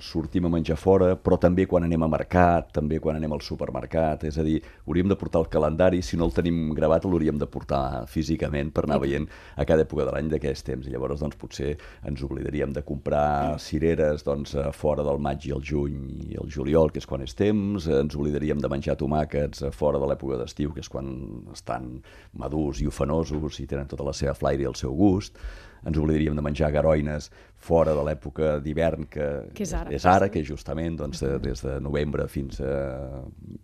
sortim 0.00 0.46
a 0.46 0.50
menjar 0.52 0.76
fora, 0.78 1.12
però 1.16 1.38
també 1.40 1.66
quan 1.66 1.84
anem 1.86 2.02
a 2.04 2.08
mercat, 2.10 2.70
també 2.76 2.98
quan 3.02 3.16
anem 3.18 3.32
al 3.34 3.42
supermercat, 3.44 4.24
és 4.28 4.38
a 4.38 4.44
dir, 4.46 4.58
hauríem 4.86 5.08
de 5.10 5.16
portar 5.18 5.42
el 5.42 5.48
calendari, 5.52 6.02
si 6.02 6.16
no 6.16 6.28
el 6.28 6.34
tenim 6.36 6.72
gravat 6.76 7.06
l'hauríem 7.06 7.38
de 7.38 7.48
portar 7.50 8.06
físicament 8.10 8.72
per 8.74 8.84
anar 8.86 9.00
veient 9.02 9.28
a 9.56 9.66
cada 9.68 9.84
època 9.86 10.06
de 10.06 10.14
l'any 10.14 10.30
d'aquests 10.32 10.66
temps, 10.66 10.88
i 10.88 10.94
llavors 10.94 11.22
doncs 11.22 11.38
potser 11.40 11.74
ens 12.08 12.24
oblidaríem 12.24 12.72
de 12.76 12.84
comprar 12.86 13.58
cireres 13.62 14.24
doncs, 14.26 14.56
fora 14.76 15.06
del 15.06 15.20
maig 15.22 15.48
i 15.48 15.54
el 15.56 15.64
juny 15.64 15.98
i 16.28 16.40
el 16.40 16.50
juliol, 16.52 16.92
que 16.92 17.02
és 17.02 17.08
quan 17.08 17.24
és 17.26 17.34
temps, 17.38 17.86
ens 17.86 18.18
oblidaríem 18.18 18.62
de 18.62 18.72
menjar 18.72 18.98
tomàquets 19.00 19.66
fora 19.76 20.00
de 20.00 20.10
l'època 20.10 20.40
d'estiu, 20.40 20.74
que 20.74 20.84
és 20.84 20.92
quan 20.92 21.08
estan 21.54 21.98
madurs 22.38 22.82
i 22.82 22.90
ofenosos 22.90 23.60
i 23.60 23.66
tenen 23.66 23.88
tota 23.88 24.06
la 24.06 24.14
seva 24.16 24.36
flaire 24.38 24.64
i 24.64 24.70
el 24.70 24.78
seu 24.78 24.94
gust, 24.94 25.38
ens 25.86 25.98
oblidaríem 25.98 26.36
de 26.36 26.44
menjar 26.44 26.70
garoines 26.74 27.30
fora 27.58 27.94
de 27.94 28.06
l'època 28.06 28.56
d'hivern 28.62 29.08
que... 29.10 29.28
Que 29.54 29.66
és 29.66 29.74
ara. 29.74 29.92
és 29.94 30.06
ara 30.06 30.30
que 30.32 30.44
justament 30.46 30.98
doncs, 30.98 31.22
des 31.42 31.64
de 31.66 31.78
novembre 31.84 32.28
fins 32.30 32.60
a 32.62 33.22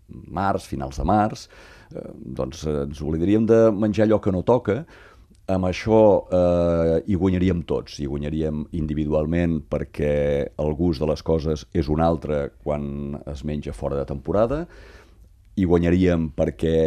març, 0.09 0.69
finals 0.71 1.01
de 1.01 1.09
març, 1.09 1.49
eh, 1.95 2.07
doncs 2.41 2.67
ens 2.71 3.03
oblidaríem 3.03 3.47
de 3.51 3.67
menjar 3.75 4.09
allò 4.09 4.21
que 4.23 4.35
no 4.35 4.45
toca, 4.47 4.83
amb 5.51 5.69
això 5.69 6.01
eh, 6.33 7.03
hi 7.05 7.17
guanyaríem 7.21 7.63
tots, 7.69 7.99
hi 8.01 8.09
guanyaríem 8.09 8.65
individualment 8.81 9.59
perquè 9.69 10.15
el 10.61 10.77
gust 10.79 11.05
de 11.05 11.09
les 11.11 11.23
coses 11.23 11.67
és 11.77 11.91
un 11.93 12.01
altre 12.01 12.47
quan 12.65 13.19
es 13.29 13.45
menja 13.45 13.75
fora 13.77 13.99
de 14.01 14.07
temporada, 14.09 14.65
hi 15.55 15.65
guanyaríem 15.71 16.31
perquè 16.35 16.79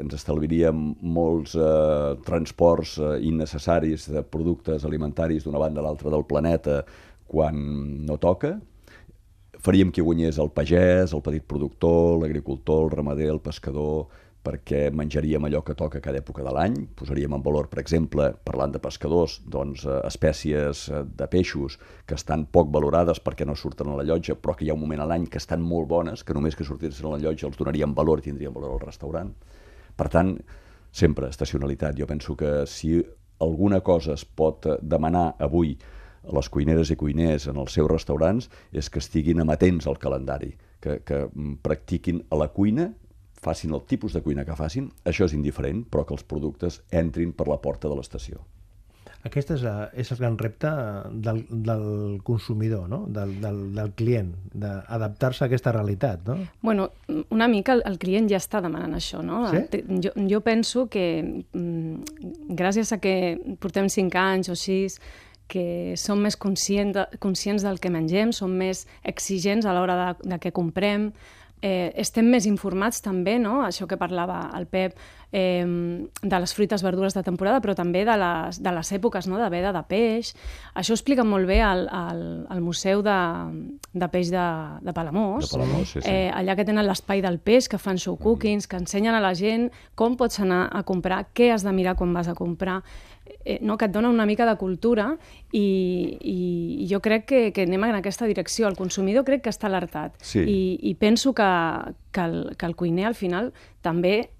ens 0.00 0.14
estalviaríem 0.16 0.78
molts 1.16 1.56
eh, 1.60 2.14
transports 2.24 2.96
eh, 2.96 3.18
innecessaris 3.28 4.08
de 4.14 4.22
productes 4.24 4.86
alimentaris 4.88 5.44
d'una 5.44 5.60
banda 5.60 5.82
a 5.82 5.84
l'altra 5.84 6.12
del 6.14 6.24
planeta 6.24 6.78
quan 7.28 7.58
no 8.08 8.16
toca, 8.22 8.54
faríem 9.64 9.90
que 9.94 10.04
guanyés 10.04 10.38
el 10.42 10.52
pagès, 10.52 11.14
el 11.16 11.22
petit 11.24 11.44
productor, 11.48 12.20
l'agricultor, 12.20 12.84
el 12.84 12.92
ramader, 12.92 13.30
el 13.32 13.40
pescador, 13.40 14.06
perquè 14.44 14.90
menjaríem 14.92 15.46
allò 15.48 15.62
que 15.64 15.72
toca 15.72 16.02
cada 16.04 16.20
època 16.20 16.44
de 16.44 16.52
l'any. 16.52 16.74
Posaríem 16.98 17.32
en 17.32 17.44
valor, 17.44 17.70
per 17.72 17.80
exemple, 17.80 18.26
parlant 18.44 18.74
de 18.74 18.80
pescadors, 18.84 19.38
doncs, 19.48 19.86
eh, 19.88 20.02
espècies 20.04 20.84
eh, 20.90 21.00
de 21.08 21.28
peixos 21.32 21.78
que 22.04 22.18
estan 22.18 22.44
poc 22.52 22.68
valorades 22.74 23.22
perquè 23.24 23.46
no 23.48 23.56
surten 23.56 23.88
a 23.88 23.96
la 23.96 24.04
llotja, 24.04 24.36
però 24.36 24.52
que 24.58 24.66
hi 24.66 24.70
ha 24.70 24.76
un 24.76 24.84
moment 24.84 25.00
a 25.00 25.08
l'any 25.08 25.24
que 25.32 25.40
estan 25.40 25.64
molt 25.64 25.88
bones, 25.88 26.24
que 26.24 26.36
només 26.36 26.56
que 26.56 26.68
sortissin 26.68 27.08
a 27.08 27.16
la 27.16 27.22
llotja 27.24 27.48
els 27.48 27.56
donaríem 27.56 27.96
valor 27.96 28.20
i 28.20 28.28
tindrien 28.28 28.52
valor 28.52 28.76
al 28.76 28.84
restaurant. 28.84 29.32
Per 29.96 30.08
tant, 30.12 30.36
sempre 30.92 31.32
estacionalitat. 31.32 31.96
Jo 31.96 32.06
penso 32.06 32.36
que 32.36 32.66
si 32.68 32.98
alguna 33.40 33.80
cosa 33.80 34.12
es 34.12 34.24
pot 34.24 34.68
demanar 34.82 35.34
avui 35.40 35.72
les 36.32 36.48
cuineres 36.48 36.90
i 36.90 36.96
cuiners 36.96 37.48
en 37.50 37.60
els 37.60 37.76
seus 37.76 37.90
restaurants 37.90 38.50
és 38.72 38.90
que 38.90 39.02
estiguin 39.02 39.42
amatents 39.44 39.88
al 39.90 39.98
calendari, 40.00 40.54
que, 40.80 41.00
que 41.04 41.24
mm, 41.26 41.60
practiquin 41.64 42.24
a 42.30 42.40
la 42.40 42.50
cuina 42.54 42.90
facin 43.44 43.74
el 43.76 43.84
tipus 43.84 44.14
de 44.16 44.22
cuina 44.24 44.44
que 44.48 44.56
facin, 44.56 44.88
això 45.04 45.28
és 45.28 45.36
indiferent, 45.36 45.84
però 45.84 46.06
que 46.08 46.16
els 46.16 46.24
productes 46.24 46.80
entrin 46.90 47.34
per 47.36 47.48
la 47.50 47.60
porta 47.60 47.90
de 47.92 47.98
l'estació. 47.98 48.40
Aquest 49.24 49.54
és, 49.54 49.62
la, 49.64 49.88
és 49.96 50.10
el 50.12 50.18
gran 50.20 50.34
repte 50.36 50.68
del, 51.24 51.38
del 51.48 51.84
consumidor, 52.24 52.90
no? 52.92 53.06
del, 53.08 53.38
del, 53.40 53.60
del 53.72 53.92
client, 53.96 54.34
d'adaptar-se 54.52 55.46
a 55.46 55.48
aquesta 55.48 55.72
realitat. 55.72 56.26
No? 56.28 56.36
Bueno, 56.60 56.90
una 57.32 57.48
mica 57.48 57.72
el, 57.72 57.80
el 57.88 57.96
client 58.02 58.28
ja 58.28 58.36
està 58.36 58.60
demanant 58.64 58.92
això. 58.98 59.22
No? 59.24 59.46
Sí? 59.48 59.80
Jo, 60.04 60.12
jo 60.28 60.42
penso 60.44 60.90
que 60.92 61.06
mm, 61.24 62.52
gràcies 62.52 62.92
a 62.92 63.00
que 63.00 63.14
portem 63.64 63.88
cinc 63.88 64.20
anys 64.20 64.52
o 64.52 64.58
sis 64.60 65.00
que 65.48 65.94
som 66.00 66.20
més 66.24 66.36
conscient 66.40 66.94
de, 66.94 67.06
conscients 67.20 67.64
del 67.64 67.80
que 67.80 67.92
mengem, 67.92 68.32
som 68.32 68.52
més 68.52 68.86
exigents 69.04 69.66
a 69.66 69.74
l'hora 69.76 69.96
de, 70.00 70.30
de 70.34 70.40
què 70.42 70.54
comprem, 70.56 71.10
eh, 71.64 71.92
estem 71.96 72.28
més 72.28 72.44
informats 72.44 73.00
també, 73.04 73.38
no? 73.40 73.62
això 73.64 73.88
que 73.88 73.96
parlava 73.96 74.50
el 74.56 74.66
Pep, 74.68 74.98
eh, 75.32 75.64
de 75.64 76.40
les 76.42 76.52
fruites, 76.54 76.82
verdures 76.84 77.16
de 77.16 77.22
temporada, 77.24 77.62
però 77.64 77.74
també 77.74 78.04
de 78.04 78.16
les, 78.20 78.60
de 78.62 78.74
les 78.76 78.92
èpoques 78.92 79.26
no? 79.30 79.38
de 79.40 79.48
veda 79.50 79.72
de 79.74 79.80
peix. 79.88 80.34
Això 80.76 80.92
ho 80.92 80.98
explica 80.98 81.24
molt 81.24 81.48
bé 81.48 81.62
al, 81.64 81.86
al, 81.88 82.20
al 82.52 82.60
Museu 82.60 83.02
de, 83.06 83.16
de 83.92 84.10
Peix 84.12 84.30
de, 84.34 84.44
de 84.84 84.94
Palamós, 84.94 85.50
de 85.50 85.58
Palamós 85.58 85.96
sí, 85.96 86.02
sí. 86.04 86.10
Eh, 86.10 86.28
allà 86.34 86.58
que 86.58 86.68
tenen 86.68 86.86
l'espai 86.86 87.24
del 87.24 87.40
peix, 87.40 87.70
que 87.72 87.80
fan 87.80 87.98
show 87.98 88.18
cookings, 88.20 88.68
que 88.68 88.78
ensenyen 88.78 89.16
a 89.16 89.24
la 89.24 89.32
gent 89.38 89.70
com 89.96 90.18
pots 90.20 90.44
anar 90.44 90.68
a 90.70 90.84
comprar, 90.84 91.24
què 91.32 91.50
has 91.54 91.64
de 91.64 91.72
mirar 91.72 91.96
quan 91.96 92.12
vas 92.14 92.28
a 92.28 92.36
comprar, 92.38 92.82
eh, 93.44 93.58
no, 93.60 93.76
que 93.78 93.88
et 93.88 93.92
dona 93.92 94.10
una 94.10 94.26
mica 94.26 94.46
de 94.46 94.56
cultura 94.60 95.14
i, 95.52 95.64
i, 96.20 96.86
jo 96.90 97.00
crec 97.04 97.26
que, 97.30 97.42
que 97.56 97.66
anem 97.68 97.88
en 97.88 97.98
aquesta 97.98 98.28
direcció. 98.30 98.68
El 98.68 98.76
consumidor 98.76 99.24
crec 99.24 99.44
que 99.44 99.52
està 99.52 99.68
alertat 99.70 100.16
sí. 100.22 100.44
i, 100.44 100.60
i 100.90 100.94
penso 101.00 101.34
que, 101.34 101.50
que, 102.12 102.24
el, 102.24 102.38
que 102.58 102.66
el 102.66 102.76
cuiner 102.76 103.08
al 103.10 103.18
final 103.18 103.52
també 103.82 104.30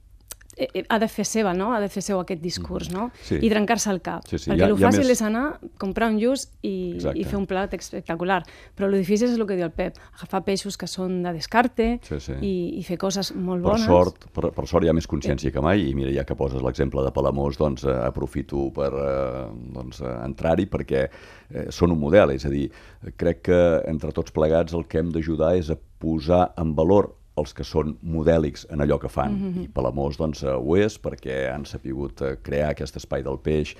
ha 0.88 0.98
de 1.02 1.08
fer 1.10 1.24
seva, 1.26 1.52
no? 1.56 1.72
Ha 1.74 1.80
de 1.82 1.88
fer 1.92 2.02
seu 2.04 2.20
aquest 2.20 2.42
discurs, 2.42 2.90
no? 2.92 3.08
Sí. 3.26 3.38
I 3.42 3.50
trencar-se 3.50 3.90
el 3.92 4.00
cap. 4.04 4.26
Sí, 4.28 4.38
sí. 4.38 4.50
Perquè 4.52 4.68
el 4.68 4.76
fàcil 4.78 5.04
més... 5.04 5.12
és 5.16 5.22
anar, 5.26 5.44
comprar 5.80 6.10
un 6.12 6.18
lluç 6.20 6.46
i, 6.62 6.74
i 7.14 7.26
fer 7.26 7.38
un 7.38 7.46
plat 7.50 7.74
espectacular. 7.74 8.42
Però 8.76 8.88
el 8.90 8.98
difícil 9.00 9.30
és 9.30 9.38
el 9.38 9.46
que 9.48 9.58
diu 9.58 9.66
el 9.66 9.74
Pep, 9.74 9.98
agafar 10.18 10.44
peixos 10.46 10.78
que 10.80 10.88
són 10.90 11.20
de 11.24 11.34
descarte 11.34 11.88
sí, 12.06 12.20
sí. 12.22 12.38
I, 12.38 12.54
i 12.78 12.84
fer 12.86 12.98
coses 13.00 13.32
molt 13.34 13.64
per 13.64 13.74
bones. 13.74 13.88
Sort, 13.88 14.28
per, 14.34 14.52
per 14.54 14.66
sort 14.70 14.86
hi 14.86 14.92
ha 14.92 14.96
més 14.96 15.08
consciència 15.10 15.52
que 15.54 15.64
mai 15.64 15.88
i 15.88 15.94
mira, 15.96 16.12
ja 16.14 16.26
que 16.28 16.38
poses 16.38 16.62
l'exemple 16.64 17.02
de 17.04 17.12
Palamós, 17.14 17.58
doncs 17.60 17.86
eh, 17.88 17.96
aprofito 18.04 18.68
per 18.74 18.92
eh, 18.92 19.44
doncs, 19.74 20.00
eh, 20.04 20.14
entrar-hi 20.28 20.68
perquè 20.70 21.04
eh, 21.08 21.66
són 21.74 21.94
un 21.96 22.00
model, 22.00 22.34
és 22.36 22.46
a 22.46 22.52
dir, 22.52 22.68
crec 23.20 23.44
que 23.50 23.60
entre 23.90 24.14
tots 24.14 24.34
plegats 24.34 24.76
el 24.76 24.86
que 24.88 25.02
hem 25.02 25.12
d'ajudar 25.14 25.54
és 25.58 25.72
a 25.74 25.78
posar 26.04 26.46
en 26.60 26.74
valor 26.76 27.12
els 27.40 27.54
que 27.54 27.64
són 27.66 27.96
modèlics 28.02 28.66
en 28.70 28.84
allò 28.84 28.98
que 28.98 29.08
fan. 29.08 29.32
Mm 29.32 29.52
-hmm. 29.52 29.64
I 29.64 29.68
Palamós 29.68 30.16
doncs, 30.16 30.42
eh, 30.42 30.54
ho 30.54 30.76
és 30.76 30.98
perquè 31.00 31.52
han 31.52 31.64
sapigut 31.64 32.22
eh, 32.22 32.36
crear 32.42 32.70
aquest 32.70 32.96
espai 32.96 33.22
del 33.22 33.38
peix 33.38 33.76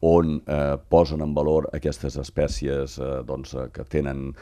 on 0.00 0.42
eh, 0.46 0.76
posen 0.88 1.20
en 1.20 1.34
valor 1.34 1.68
aquestes 1.72 2.16
espècies 2.16 2.98
eh, 2.98 3.22
doncs, 3.26 3.54
eh, 3.54 3.68
que 3.72 3.84
tenen 3.84 4.34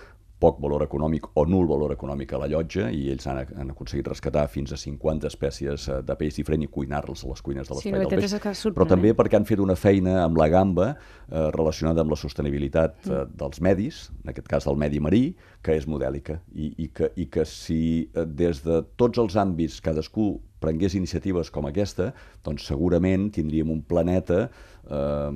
poc 0.43 0.59
valor 0.61 0.85
econòmic 0.85 1.31
o 1.35 1.47
nul 1.49 1.67
valor 1.69 1.95
econòmic 1.95 2.35
a 2.37 2.41
la 2.43 2.49
llotja 2.53 2.91
i 2.93 3.09
ells 3.13 3.27
han, 3.31 3.41
han 3.57 3.73
aconseguit 3.73 4.09
rescatar 4.11 4.45
fins 4.53 4.75
a 4.75 4.79
50 4.81 5.31
espècies 5.31 5.87
eh, 5.89 6.01
de 6.05 6.17
peix 6.21 6.37
diferent 6.37 6.67
i 6.67 6.71
cuinar-los 6.73 7.25
a 7.25 7.31
les 7.31 7.43
cuines 7.45 7.69
de 7.69 7.77
l'espai 7.77 7.93
sí, 7.93 7.95
del 7.97 8.11
peix. 8.11 8.65
Però 8.77 8.89
també 8.89 9.15
perquè 9.17 9.41
han 9.41 9.49
fet 9.49 9.63
una 9.65 9.79
feina 9.81 10.19
amb 10.25 10.37
la 10.41 10.49
gamba 10.53 10.91
eh, 10.93 11.49
relacionada 11.57 12.05
amb 12.05 12.13
la 12.13 12.21
sostenibilitat 12.21 12.99
eh, 13.07 13.13
mm. 13.15 13.37
dels 13.41 13.63
medis, 13.65 14.03
en 14.25 14.35
aquest 14.35 14.51
cas 14.53 14.69
del 14.69 14.77
medi 14.81 15.01
marí, 15.01 15.25
que 15.65 15.79
és 15.79 15.89
modèlica 15.89 16.41
i, 16.53 16.75
i, 16.85 16.91
que, 16.93 17.11
i 17.17 17.31
que 17.33 17.47
si 17.49 17.81
eh, 18.05 18.27
des 18.27 18.61
de 18.67 18.83
tots 19.01 19.23
els 19.23 19.39
àmbits 19.41 19.81
cadascú 19.85 20.35
prengués 20.63 20.97
iniciatives 20.99 21.51
com 21.55 21.69
aquesta, 21.69 22.13
doncs 22.47 22.67
segurament 22.69 23.31
tindríem 23.35 23.71
un 23.73 23.83
planeta 23.87 24.47
eh, 24.91 25.31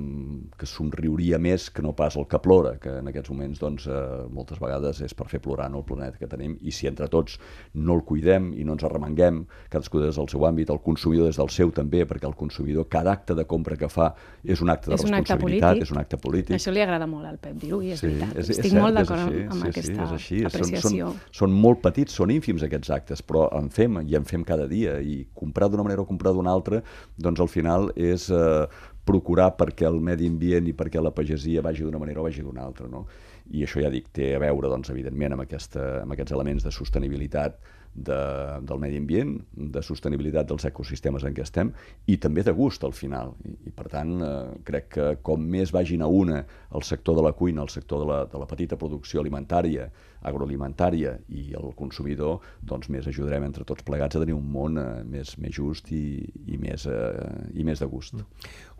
que 0.57 0.67
somriuria 0.69 1.39
més 1.41 1.69
que 1.73 1.83
no 1.83 1.93
pas 1.97 2.15
el 2.19 2.27
que 2.29 2.39
plora, 2.43 2.75
que 2.81 2.97
en 3.01 3.09
aquests 3.11 3.31
moments 3.33 3.61
doncs, 3.61 3.87
eh, 3.87 3.99
moltes 4.33 4.61
vegades 4.61 5.01
és 5.05 5.15
per 5.17 5.27
fer 5.31 5.41
plorar 5.43 5.69
no, 5.71 5.81
el 5.81 5.87
planeta 5.87 6.19
que 6.19 6.29
tenim, 6.31 6.57
i 6.61 6.73
si 6.75 6.89
entre 6.89 7.09
tots 7.11 7.37
no 7.73 7.97
el 7.99 8.05
cuidem 8.07 8.51
i 8.57 8.65
no 8.67 8.77
ens 8.77 8.85
arremanguem, 8.87 9.43
cadascú 9.71 10.01
des 10.03 10.17
del 10.19 10.29
seu 10.31 10.45
àmbit, 10.47 10.71
el 10.73 10.81
consumidor 10.83 11.29
des 11.29 11.39
del 11.39 11.51
seu 11.53 11.73
també, 11.75 12.05
perquè 12.07 12.29
el 12.29 12.37
consumidor, 12.39 12.87
cada 12.91 13.15
acte 13.15 13.35
de 13.37 13.45
compra 13.49 13.77
que 13.79 13.89
fa 13.91 14.11
és 14.43 14.61
un 14.63 14.71
acte 14.73 14.91
de 14.91 14.97
és 14.97 15.05
un 15.05 15.13
responsabilitat, 15.15 15.77
acte 15.77 15.87
és 15.87 15.93
un 15.93 16.01
acte 16.01 16.21
polític. 16.21 16.55
Això 16.57 16.73
li 16.73 16.83
agrada 16.83 17.07
molt 17.09 17.27
al 17.29 17.39
Pep 17.41 17.59
dir-ho, 17.61 17.81
i 17.81 17.93
és 17.95 18.01
sí, 18.01 18.09
veritat. 18.09 18.35
És, 18.35 18.51
Estic 18.51 18.65
és 18.65 18.71
cert, 18.71 18.81
molt 18.81 18.99
d'acord 18.99 19.25
amb, 19.25 19.37
amb, 19.37 19.51
amb 19.55 19.61
sí, 19.61 19.71
aquesta 19.71 19.91
sí, 19.91 20.01
és 20.01 20.15
així. 20.17 20.41
apreciació. 20.49 21.11
Són, 21.11 21.21
són, 21.21 21.39
són 21.41 21.57
molt 21.67 21.81
petits, 21.83 22.15
són 22.17 22.33
ínfims 22.33 22.65
aquests 22.67 22.93
actes, 22.93 23.23
però 23.25 23.47
en 23.57 23.69
fem 23.73 24.01
i 24.05 24.17
en 24.17 24.27
fem 24.27 24.45
cada 24.47 24.67
dia, 24.71 24.97
i 25.01 25.10
comprar 25.37 25.69
d'una 25.71 25.85
manera 25.87 26.03
o 26.03 26.09
comprar 26.09 26.33
d'una 26.35 26.53
altra, 26.53 26.81
doncs 27.17 27.43
al 27.43 27.51
final 27.51 27.91
és 27.95 28.29
eh, 28.33 28.65
procurar 29.07 29.51
perquè 29.57 29.87
el 29.89 29.99
medi 30.03 30.29
ambient 30.29 30.69
i 30.69 30.75
perquè 30.77 31.01
la 31.01 31.13
pagesia 31.15 31.63
vagi 31.65 31.85
d'una 31.85 32.01
manera 32.01 32.21
o 32.21 32.27
vagi 32.27 32.45
d'una 32.45 32.63
altra. 32.63 32.87
No? 32.91 33.05
I 33.51 33.65
això 33.65 33.81
ja 33.83 33.91
dic, 33.91 34.11
té 34.15 34.33
a 34.35 34.41
veure, 34.41 34.69
doncs, 34.71 34.91
evidentment, 34.93 35.35
amb, 35.35 35.45
aquesta, 35.47 36.03
amb 36.03 36.15
aquests 36.15 36.35
elements 36.37 36.67
de 36.67 36.73
sostenibilitat 36.75 37.57
de, 37.93 38.19
del 38.67 38.79
medi 38.79 38.99
ambient, 39.01 39.33
de 39.51 39.83
sostenibilitat 39.83 40.47
dels 40.49 40.65
ecosistemes 40.69 41.25
en 41.27 41.35
què 41.35 41.43
estem 41.43 41.73
i 42.07 42.17
també 42.21 42.43
de 42.47 42.53
gust 42.55 42.85
al 42.87 42.95
final. 42.95 43.35
I, 43.47 43.57
i 43.67 43.73
per 43.75 43.89
tant, 43.91 44.13
eh, 44.23 44.31
crec 44.67 44.87
que 44.95 45.09
com 45.25 45.43
més 45.43 45.73
vagin 45.75 46.01
a 46.01 46.07
una 46.07 46.41
el 46.71 46.87
sector 46.87 47.17
de 47.17 47.25
la 47.25 47.33
cuina, 47.35 47.65
el 47.65 47.73
sector 47.73 48.03
de 48.03 48.07
la, 48.09 48.23
de 48.31 48.39
la 48.39 48.47
petita 48.49 48.79
producció 48.79 49.21
alimentària, 49.21 49.89
agroalimentària 50.21 51.15
i 51.33 51.49
el 51.57 51.71
consumidor, 51.77 52.39
doncs 52.61 52.91
més 52.93 53.07
ajudarem 53.09 53.43
entre 53.47 53.65
tots 53.67 53.83
plegats 53.83 54.15
a 54.15 54.21
tenir 54.21 54.35
un 54.37 54.47
món 54.53 54.77
eh, 54.79 54.87
més, 55.03 55.35
més 55.41 55.55
just 55.55 55.91
i, 55.91 56.21
i, 56.45 56.59
més, 56.61 56.85
eh, 56.87 57.31
i 57.57 57.65
més 57.67 57.81
de 57.81 57.89
gust. 57.91 58.21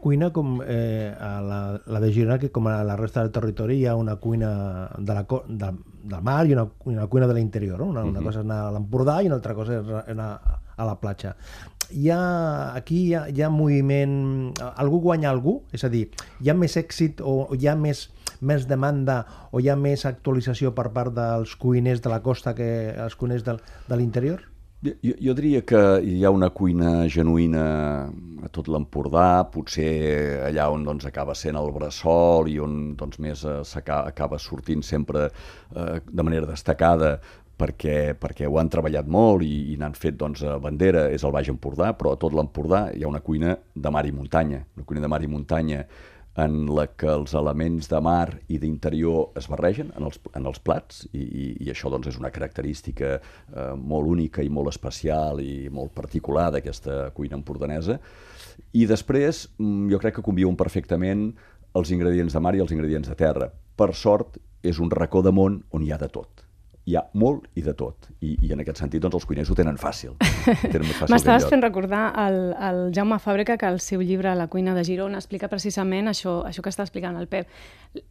Cuina 0.01 0.31
com 0.33 0.59
eh, 0.65 1.11
a 1.13 1.33
la, 1.45 1.61
la 1.85 2.01
de 2.03 2.11
Girona, 2.13 2.39
que 2.41 2.51
com 2.53 2.69
a 2.69 2.81
la 2.87 2.97
resta 2.99 3.25
del 3.25 3.33
territori 3.35 3.81
hi 3.81 3.87
ha 3.89 3.97
una 3.99 4.17
cuina 4.21 4.51
de 4.97 5.17
la, 5.17 5.25
de, 5.47 5.73
del 6.03 6.21
mar 6.21 6.45
i 6.47 6.53
una, 6.53 6.67
una 6.85 7.07
cuina 7.07 7.27
de 7.27 7.35
l'interior. 7.37 7.79
No? 7.79 7.89
Una, 7.89 8.03
una 8.03 8.19
uh 8.19 8.21
-huh. 8.21 8.25
cosa 8.25 8.39
és 8.39 8.45
anar 8.45 8.59
a 8.67 8.71
l'Empordà 8.71 9.21
i 9.21 9.27
una 9.27 9.35
altra 9.35 9.53
cosa 9.53 9.79
és 9.79 10.09
anar 10.09 10.59
a 10.75 10.85
la 10.85 10.99
platja. 10.99 11.35
Hi 11.91 12.09
ha, 12.09 12.73
aquí 12.75 13.07
hi 13.07 13.13
ha, 13.15 13.27
hi 13.27 13.41
ha 13.41 13.49
moviment... 13.49 14.53
Algú 14.75 15.01
guanya 15.01 15.29
algú? 15.29 15.63
És 15.71 15.83
a 15.83 15.89
dir, 15.89 16.09
hi 16.39 16.49
ha 16.49 16.53
més 16.53 16.77
èxit 16.77 17.21
o 17.21 17.49
hi 17.53 17.67
ha 17.67 17.75
més, 17.75 18.09
més 18.39 18.67
demanda 18.67 19.25
o 19.51 19.59
hi 19.59 19.69
ha 19.69 19.75
més 19.75 20.05
actualització 20.05 20.73
per 20.73 20.89
part 20.91 21.13
dels 21.13 21.55
cuiners 21.55 22.01
de 22.01 22.09
la 22.09 22.21
costa 22.21 22.55
que 22.55 22.95
els 22.95 23.15
cuiners 23.15 23.43
del, 23.43 23.59
de 23.87 23.97
l'interior? 23.97 24.50
Jo, 24.81 25.13
jo 25.21 25.33
diria 25.37 25.59
que 25.61 25.79
hi 26.01 26.23
ha 26.25 26.31
una 26.33 26.47
cuina 26.49 27.03
genuïna 27.05 27.65
a 28.41 28.47
tot 28.49 28.65
l'Empordà, 28.65 29.43
potser 29.53 29.91
allà 30.47 30.65
on 30.73 30.87
doncs, 30.87 31.05
acaba 31.05 31.35
sent 31.37 31.59
el 31.59 31.69
bressol 31.75 32.49
i 32.49 32.57
on 32.57 32.95
doncs, 32.97 33.19
més 33.21 33.43
eh, 33.45 33.59
acaba 33.93 34.39
sortint 34.41 34.81
sempre 34.81 35.27
eh, 35.27 35.99
de 36.01 36.25
manera 36.25 36.49
destacada 36.49 37.19
perquè, 37.61 38.15
perquè 38.17 38.49
ho 38.49 38.57
han 38.57 38.73
treballat 38.73 39.05
molt 39.05 39.45
i, 39.45 39.75
i 39.75 39.77
n'han 39.77 39.93
fet 39.93 40.17
doncs, 40.17 40.41
bandera, 40.65 41.11
és 41.13 41.21
el 41.21 41.35
Baix 41.35 41.53
Empordà, 41.53 41.91
però 41.93 42.15
a 42.15 42.21
tot 42.23 42.33
l'Empordà 42.33 42.87
hi 42.89 43.05
ha 43.05 43.11
una 43.11 43.21
cuina 43.21 43.53
de 43.75 43.93
mar 43.93 44.07
i 44.09 44.15
muntanya, 44.17 44.63
una 44.79 44.87
cuina 44.89 45.05
de 45.05 45.13
mar 45.13 45.21
i 45.21 45.29
muntanya 45.29 45.85
en 46.39 46.65
la 46.71 46.85
que 46.95 47.09
els 47.11 47.33
elements 47.35 47.89
de 47.91 47.99
mar 48.03 48.29
i 48.47 48.59
d'interior 48.61 49.35
es 49.39 49.49
barregen 49.51 49.89
en 49.97 50.07
els, 50.07 50.19
en 50.37 50.47
els 50.47 50.61
plats 50.63 51.03
i, 51.11 51.21
i, 51.21 51.47
i 51.65 51.71
això 51.73 51.91
doncs, 51.91 52.07
és 52.13 52.19
una 52.21 52.31
característica 52.31 53.17
eh, 53.17 53.73
molt 53.75 54.07
única 54.07 54.43
i 54.43 54.49
molt 54.49 54.71
especial 54.71 55.41
i 55.43 55.67
molt 55.73 55.91
particular 55.97 56.49
d'aquesta 56.55 57.09
cuina 57.17 57.35
empordanesa. 57.39 57.99
I 58.71 58.85
després 58.87 59.47
mm, 59.57 59.89
jo 59.91 59.99
crec 59.99 60.19
que 60.19 60.27
conviuen 60.27 60.55
perfectament 60.59 61.31
els 61.75 61.91
ingredients 61.91 62.35
de 62.35 62.43
mar 62.43 62.55
i 62.55 62.63
els 62.63 62.71
ingredients 62.71 63.11
de 63.11 63.17
terra. 63.19 63.51
Per 63.51 63.91
sort, 63.95 64.39
és 64.63 64.79
un 64.79 64.91
racó 64.91 65.23
de 65.25 65.35
món 65.35 65.61
on 65.71 65.83
hi 65.83 65.91
ha 65.91 65.99
de 65.99 66.09
tot 66.11 66.40
hi 66.85 66.95
ha 66.97 67.03
molt 67.13 67.45
i 67.57 67.61
de 67.61 67.73
tot. 67.77 68.07
I, 68.25 68.33
i 68.47 68.51
en 68.55 68.61
aquest 68.63 68.81
sentit, 68.81 69.01
doncs, 69.03 69.19
els 69.19 69.27
cuiners 69.29 69.51
ho 69.51 69.57
tenen 69.57 69.77
fàcil. 69.81 70.15
M'estaves 71.13 71.45
fent 71.51 71.61
recordar 71.61 72.07
el, 72.23 72.39
el 72.57 72.81
Jaume 72.95 73.19
Fàbrica 73.21 73.57
que 73.61 73.69
el 73.69 73.79
seu 73.83 74.01
llibre 74.01 74.33
La 74.37 74.47
cuina 74.51 74.73
de 74.77 74.83
Girona 74.87 75.21
explica 75.21 75.49
precisament 75.51 76.09
això, 76.09 76.39
això 76.47 76.65
que 76.65 76.73
està 76.73 76.87
explicant 76.87 77.19
el 77.19 77.29
Pep. 77.31 77.51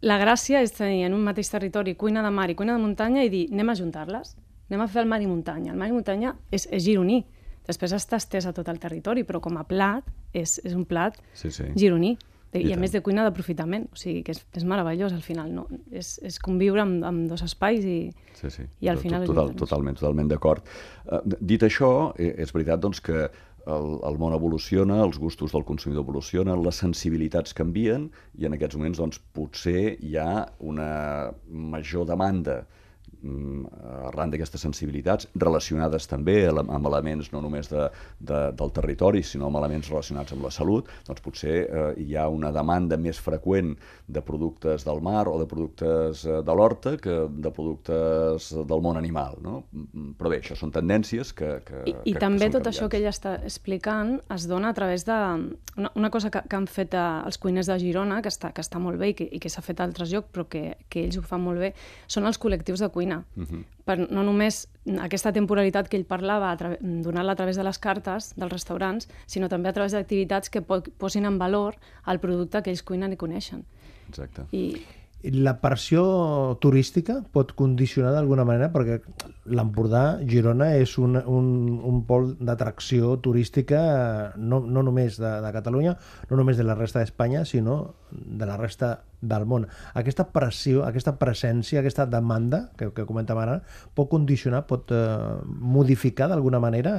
La 0.06 0.20
gràcia 0.22 0.62
és 0.62 0.74
tenir 0.76 1.02
en 1.08 1.18
un 1.18 1.26
mateix 1.26 1.50
territori 1.50 1.96
cuina 1.98 2.22
de 2.22 2.30
mar 2.30 2.48
i 2.50 2.56
cuina 2.58 2.78
de 2.78 2.84
muntanya 2.84 3.26
i 3.26 3.32
dir, 3.32 3.48
anem 3.52 3.74
a 3.74 3.78
juntar-les, 3.80 4.36
anem 4.70 4.86
a 4.86 4.88
fer 4.90 5.02
el 5.02 5.10
mar 5.10 5.20
i 5.22 5.28
muntanya. 5.30 5.74
El 5.74 5.80
mar 5.80 5.90
i 5.90 5.96
muntanya 5.96 6.36
és, 6.54 6.68
és 6.70 6.86
gironí, 6.86 7.24
després 7.66 7.94
està 7.96 8.20
estès 8.22 8.46
a 8.46 8.54
tot 8.54 8.70
el 8.70 8.78
territori, 8.82 9.26
però 9.26 9.42
com 9.42 9.58
a 9.58 9.66
plat 9.66 10.06
és, 10.32 10.60
és 10.62 10.76
un 10.76 10.86
plat 10.86 11.18
sí, 11.34 11.50
sí. 11.50 11.72
gironí. 11.74 12.14
I, 12.52 12.64
I 12.66 12.72
a 12.74 12.78
més 12.80 12.90
de 12.90 13.02
cuina 13.04 13.22
d'aprofitament, 13.26 13.86
o 13.94 13.98
sigui 13.98 14.24
que 14.26 14.34
és, 14.34 14.40
és 14.58 14.64
meravellós 14.66 15.14
al 15.14 15.22
final, 15.22 15.52
no? 15.54 15.66
És, 15.94 16.16
és 16.26 16.40
conviure 16.42 16.82
amb, 16.82 17.04
amb 17.06 17.28
dos 17.30 17.44
espais 17.46 17.86
i, 17.86 18.00
sí, 18.38 18.50
sí. 18.50 18.66
i 18.82 18.90
al 18.90 18.98
final... 18.98 19.26
Total, 19.28 19.54
totalment, 19.60 19.98
totalment 20.00 20.32
d'acord. 20.32 20.66
Uh, 21.06 21.22
dit 21.38 21.62
això, 21.62 22.10
eh, 22.18 22.32
és 22.42 22.50
veritat 22.56 22.82
doncs, 22.82 23.02
que 23.06 23.28
el, 23.70 23.88
el 24.08 24.18
món 24.18 24.34
evoluciona, 24.34 24.98
els 25.04 25.20
gustos 25.22 25.54
del 25.54 25.66
consumidor 25.68 26.02
evolucionen, 26.02 26.58
les 26.64 26.82
sensibilitats 26.82 27.54
canvien 27.54 28.08
i 28.40 28.48
en 28.48 28.56
aquests 28.58 28.80
moments 28.80 28.98
doncs, 28.98 29.22
potser 29.36 29.94
hi 30.00 30.16
ha 30.18 30.46
una 30.72 30.90
major 31.46 32.08
demanda 32.08 32.64
Mm, 32.64 32.79
arran 34.08 34.32
d'aquestes 34.32 34.62
sensibilitats, 34.64 35.28
relacionades 35.34 36.06
també 36.08 36.42
amb 36.48 36.86
elements 36.88 37.30
no 37.34 37.42
només 37.44 37.68
de, 37.70 37.88
de, 38.18 38.40
del 38.56 38.72
territori, 38.76 39.22
sinó 39.26 39.50
amb 39.50 39.60
elements 39.60 39.90
relacionats 39.90 40.32
amb 40.34 40.46
la 40.46 40.52
salut, 40.54 40.88
doncs 41.06 41.24
potser 41.24 41.56
eh, 41.64 41.84
hi 42.00 42.16
ha 42.16 42.28
una 42.32 42.52
demanda 42.54 42.98
més 43.00 43.20
freqüent 43.20 43.74
de 44.08 44.22
productes 44.24 44.86
del 44.88 45.02
mar 45.04 45.26
o 45.28 45.36
de 45.40 45.46
productes 45.50 46.24
eh, 46.26 46.40
de 46.46 46.56
l'horta 46.56 46.96
que 47.00 47.16
de 47.30 47.52
productes 47.54 48.50
del 48.56 48.84
món 48.84 48.98
animal. 49.00 49.38
No? 49.44 49.62
Mm, 49.72 50.14
però 50.18 50.32
bé, 50.32 50.40
això 50.42 50.56
són 50.58 50.72
tendències 50.74 51.34
que... 51.36 51.52
que 51.66 51.84
I, 51.84 51.94
i 52.04 52.14
que, 52.14 52.22
també 52.22 52.48
que 52.48 52.56
tot 52.58 52.70
això 52.70 52.88
que 52.90 53.00
ella 53.00 53.12
està 53.12 53.36
explicant 53.44 54.16
es 54.34 54.48
dona 54.50 54.72
a 54.72 54.76
través 54.76 55.06
de... 55.08 55.18
Una, 55.80 55.92
una 55.96 56.10
cosa 56.10 56.32
que, 56.32 56.42
que 56.50 56.56
han 56.58 56.66
fet 56.68 56.96
els 56.98 57.38
cuiners 57.40 57.70
de 57.70 57.78
Girona, 57.80 58.20
que 58.24 58.32
està, 58.32 58.50
que 58.52 58.64
està 58.64 58.80
molt 58.82 58.98
bé 59.00 59.12
i 59.12 59.14
que, 59.16 59.26
i 59.30 59.38
que 59.40 59.52
s'ha 59.52 59.62
fet 59.64 59.80
a 59.80 59.86
altres 59.86 60.10
llocs, 60.12 60.28
però 60.34 60.46
que, 60.50 60.64
que 60.90 61.04
ells 61.06 61.20
ho 61.20 61.24
fan 61.24 61.42
molt 61.44 61.62
bé, 61.62 61.72
són 62.10 62.26
els 62.28 62.40
col·lectius 62.42 62.82
de 62.82 62.90
cuina 62.92 63.09
cuina. 63.10 63.24
Uh 63.36 63.42
-huh. 63.42 63.64
per 63.84 64.10
no 64.10 64.22
només 64.22 64.68
aquesta 65.00 65.32
temporalitat 65.32 65.88
que 65.88 65.96
ell 65.96 66.04
parlava, 66.04 66.56
donar-la 66.80 67.32
a 67.32 67.36
través 67.36 67.56
de 67.56 67.64
les 67.64 67.78
cartes 67.78 68.34
dels 68.36 68.52
restaurants, 68.52 69.08
sinó 69.26 69.48
també 69.48 69.68
a 69.68 69.72
través 69.72 69.92
d'activitats 69.92 70.50
que 70.50 70.62
po 70.62 70.82
posin 70.98 71.24
en 71.24 71.38
valor 71.38 71.76
el 72.06 72.20
producte 72.20 72.62
que 72.62 72.70
ells 72.70 72.82
cuinen 72.82 73.12
i 73.12 73.16
coneixen. 73.16 73.64
Exacte. 74.08 74.42
I, 74.52 74.86
la 75.22 75.60
pressió 75.60 76.56
turística 76.60 77.22
pot 77.32 77.52
condicionar 77.52 78.12
d'alguna 78.12 78.44
manera, 78.44 78.72
perquè 78.72 79.00
l'Empordà, 79.44 80.18
Girona, 80.24 80.76
és 80.76 80.96
un, 80.98 81.16
un, 81.16 81.80
un 81.84 82.04
pol 82.06 82.36
d'atracció 82.40 83.18
turística 83.18 84.32
no, 84.36 84.60
no 84.60 84.82
només 84.82 85.18
de, 85.18 85.40
de 85.42 85.52
Catalunya, 85.52 85.98
no 86.30 86.36
només 86.36 86.56
de 86.56 86.64
la 86.64 86.74
resta 86.74 87.00
d'Espanya, 87.00 87.44
sinó 87.44 87.94
de 88.10 88.46
la 88.46 88.56
resta 88.56 89.02
del 89.20 89.44
món. 89.48 89.66
Aquesta 89.98 90.26
pressió, 90.32 90.84
aquesta 90.86 91.14
presència, 91.20 91.80
aquesta 91.80 92.06
demanda 92.08 92.66
que, 92.78 92.90
que 92.96 93.06
comentàvem 93.08 93.42
ara, 93.44 93.58
pot 93.94 94.10
condicionar, 94.12 94.64
pot 94.68 94.92
eh, 94.94 95.02
modificar 95.46 96.30
d'alguna 96.30 96.60
manera 96.62 96.94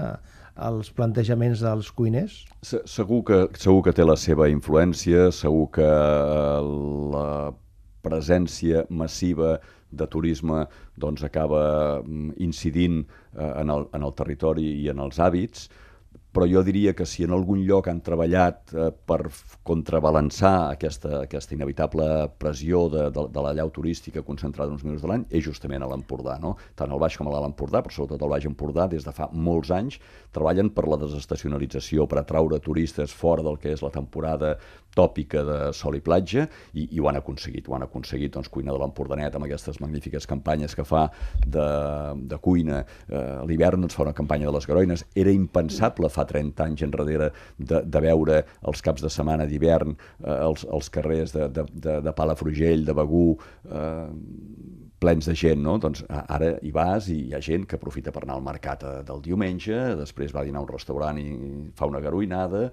els 0.62 0.92
plantejaments 0.94 1.64
dels 1.64 1.92
cuiners? 1.96 2.42
Segur 2.62 3.24
que, 3.28 3.44
segur 3.58 3.86
que 3.88 3.96
té 3.96 4.06
la 4.06 4.18
seva 4.20 4.50
influència, 4.52 5.30
segur 5.36 5.70
que 5.78 5.88
eh, 5.88 6.72
la 7.16 7.28
presència 8.02 8.86
massiva 8.90 9.60
de 9.92 10.08
turisme 10.08 10.66
doncs, 11.00 11.24
acaba 11.28 12.02
mm, 12.02 12.36
incidint 12.44 13.02
eh, 13.04 13.54
en, 13.62 13.70
el, 13.70 13.88
en 13.94 14.06
el 14.08 14.14
territori 14.18 14.68
i 14.84 14.90
en 14.92 15.02
els 15.04 15.20
hàbits, 15.20 15.68
però 16.32 16.48
jo 16.48 16.64
diria 16.64 16.94
que 16.96 17.06
si 17.06 17.26
en 17.26 17.34
algun 17.36 17.62
lloc 17.68 17.90
han 17.92 18.00
treballat 18.04 18.72
eh, 18.74 18.90
per 18.92 19.20
contrabalançar 19.68 20.72
aquesta, 20.72 21.22
aquesta 21.26 21.56
inevitable 21.56 22.08
pressió 22.40 22.86
de, 22.92 23.10
de, 23.12 23.26
de 23.36 23.44
la 23.44 23.54
llau 23.58 23.72
turística 23.76 24.24
concentrada 24.24 24.72
en 24.72 24.78
uns 24.78 24.86
minuts 24.88 25.04
de 25.04 25.12
l'any, 25.12 25.26
és 25.30 25.44
justament 25.44 25.84
a 25.84 25.90
l'Empordà. 25.92 26.38
No? 26.42 26.56
Tant 26.80 26.92
el 26.92 27.02
Baix 27.02 27.18
com 27.20 27.28
a 27.28 27.36
l'Alt 27.36 27.52
Empordà, 27.52 27.84
però 27.84 27.96
sobretot 27.96 28.24
el 28.24 28.32
Baix 28.32 28.48
Empordà, 28.48 28.88
des 28.92 29.08
de 29.08 29.16
fa 29.16 29.28
molts 29.32 29.74
anys, 29.76 30.00
treballen 30.32 30.72
per 30.72 30.88
la 30.88 31.00
desestacionalització, 31.04 32.08
per 32.08 32.22
atraure 32.22 32.62
turistes 32.64 33.12
fora 33.12 33.44
del 33.46 33.60
que 33.60 33.76
és 33.76 33.84
la 33.84 33.92
temporada 33.92 34.56
tòpica 34.96 35.44
de 35.48 35.58
sol 35.78 35.98
i 35.98 36.04
platja, 36.04 36.48
i, 36.74 36.88
i 36.96 37.02
ho 37.02 37.10
han 37.10 37.20
aconseguit. 37.20 37.70
Ho 37.70 37.78
han 37.78 37.86
aconseguit, 37.88 38.34
doncs, 38.36 38.50
Cuina 38.52 38.74
de 38.76 38.82
l'Empordanet, 38.82 39.36
amb 39.38 39.48
aquestes 39.48 39.80
magnífiques 39.84 40.28
campanyes 40.30 40.76
que 40.76 40.86
fa 40.88 41.06
de, 41.46 41.68
de 42.32 42.40
cuina. 42.44 42.82
Eh, 43.08 43.24
l'hivern 43.48 43.88
ens 43.88 43.96
fa 43.98 44.06
una 44.06 44.16
campanya 44.18 44.50
de 44.50 44.56
les 44.58 44.68
Garoines. 44.68 45.06
Era 45.16 45.34
impensable 45.34 46.12
fa 46.12 46.28
30 46.28 46.68
anys 46.68 46.86
enrere 46.88 47.32
de, 47.58 47.82
de 47.86 48.04
veure 48.04 48.42
els 48.68 48.84
caps 48.84 49.04
de 49.06 49.12
setmana 49.14 49.48
d'hivern 49.50 49.96
eh, 49.96 50.38
els, 50.38 50.68
els 50.68 50.92
carrers 50.94 51.36
de, 51.36 51.48
de, 51.56 51.66
de, 51.72 52.00
de 52.06 52.16
Palafrugell, 52.18 52.86
de 52.88 52.96
Begú, 52.98 53.26
eh, 53.72 54.08
plens 55.02 55.26
de 55.26 55.34
gent, 55.36 55.62
no? 55.66 55.80
Doncs 55.82 56.04
ara 56.12 56.54
hi 56.62 56.72
vas 56.76 57.10
i 57.10 57.18
hi 57.28 57.34
ha 57.34 57.42
gent 57.42 57.66
que 57.66 57.80
aprofita 57.80 58.14
per 58.14 58.22
anar 58.26 58.38
al 58.38 58.46
mercat 58.46 58.86
eh, 58.86 58.96
del 59.08 59.24
diumenge, 59.26 59.78
després 59.98 60.34
va 60.36 60.44
a 60.44 60.48
dinar 60.48 60.62
a 60.62 60.68
un 60.68 60.74
restaurant 60.74 61.18
i 61.18 61.30
fa 61.78 61.90
una 61.90 62.04
garoinada, 62.04 62.68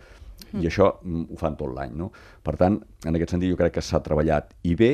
i 0.56 0.66
això 0.66 0.90
mm, 1.02 1.28
ho 1.32 1.38
fan 1.40 1.56
tot 1.58 1.72
l'any. 1.74 1.94
No? 1.98 2.10
Per 2.44 2.56
tant, 2.60 2.78
en 3.06 3.18
aquest 3.18 3.34
sentit 3.34 3.50
jo 3.52 3.58
crec 3.58 3.78
que 3.78 3.84
s'ha 3.84 4.00
treballat 4.04 4.54
i 4.68 4.74
bé, 4.78 4.92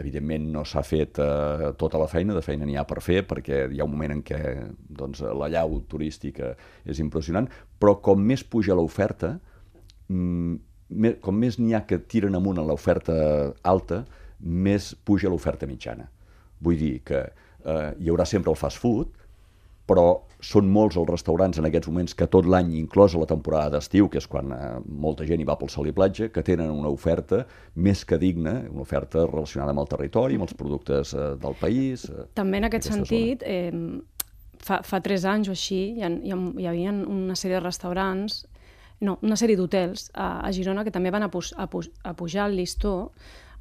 evidentment 0.00 0.46
no 0.52 0.64
s'ha 0.66 0.82
fet 0.86 1.20
eh, 1.22 1.70
tota 1.78 2.00
la 2.00 2.08
feina, 2.10 2.34
de 2.34 2.42
feina 2.42 2.66
n'hi 2.66 2.76
ha 2.78 2.86
per 2.88 3.00
fer, 3.04 3.22
perquè 3.28 3.64
hi 3.70 3.80
ha 3.80 3.86
un 3.86 3.92
moment 3.92 4.16
en 4.16 4.22
què 4.26 4.40
doncs, 4.88 5.22
la 5.22 5.50
llau 5.52 5.78
turística 5.90 6.54
és 6.84 7.00
impressionant, 7.02 7.48
però 7.78 7.98
com 8.02 8.22
més 8.22 8.44
puja 8.44 8.76
l'oferta, 8.76 9.36
mm, 10.08 11.14
com 11.22 11.38
més 11.38 11.58
n'hi 11.58 11.74
ha 11.74 11.84
que 11.88 12.00
tiren 12.10 12.36
amunt 12.38 12.60
en 12.60 12.68
l'oferta 12.68 13.14
alta, 13.62 14.04
més 14.40 14.92
puja 15.06 15.30
l'oferta 15.32 15.66
mitjana. 15.66 16.08
Vull 16.64 16.78
dir 16.80 16.94
que 17.06 17.20
eh, 17.24 17.90
hi 17.98 18.10
haurà 18.10 18.26
sempre 18.28 18.52
el 18.52 18.58
fast 18.60 18.80
food, 18.82 19.12
però 19.88 20.24
són 20.44 20.68
molts 20.70 20.98
els 21.00 21.08
restaurants 21.08 21.58
en 21.60 21.68
aquests 21.68 21.88
moments 21.90 22.14
que 22.18 22.28
tot 22.30 22.46
l'any, 22.50 22.74
inclosa 22.78 23.20
la 23.20 23.28
temporada 23.30 23.76
d'estiu, 23.76 24.08
que 24.12 24.20
és 24.20 24.28
quan 24.30 24.52
eh, 24.52 24.62
molta 24.86 25.26
gent 25.28 25.40
hi 25.40 25.48
va 25.48 25.56
pel 25.60 25.72
sol 25.72 25.88
i 25.88 25.94
platja, 25.96 26.28
que 26.34 26.44
tenen 26.46 26.72
una 26.72 26.92
oferta 26.92 27.44
més 27.74 28.04
que 28.04 28.18
digna, 28.20 28.58
una 28.70 28.84
oferta 28.84 29.24
relacionada 29.26 29.74
amb 29.74 29.84
el 29.84 29.92
territori, 29.92 30.38
amb 30.38 30.48
els 30.48 30.56
productes 30.58 31.14
eh, 31.14 31.30
del 31.40 31.56
país. 31.60 32.08
Eh, 32.10 32.26
També 32.36 32.60
en 32.60 32.68
aquest 32.68 32.90
sentit, 32.90 33.44
eh, 33.46 33.70
fa, 34.64 34.82
fa 34.84 35.00
tres 35.04 35.24
anys 35.28 35.48
o 35.48 35.54
així, 35.56 35.80
hi, 35.98 36.04
ha, 36.04 36.10
hi, 36.12 36.34
ha, 36.34 36.40
hi 36.64 36.68
havia 36.72 36.92
una 36.92 37.38
sèrie 37.38 37.58
de 37.58 37.64
restaurants, 37.64 38.42
no, 39.04 39.18
una 39.26 39.36
sèrie 39.36 39.58
d'hotels 39.58 40.10
a, 40.14 40.40
a 40.46 40.52
Girona 40.54 40.84
que 40.84 40.92
també 40.94 41.12
van 41.14 41.26
a, 41.26 41.30
pu 41.32 41.42
a, 41.56 41.66
pu 41.70 41.82
a 42.04 42.14
pujar 42.16 42.48
el 42.50 42.58
listó 42.60 43.10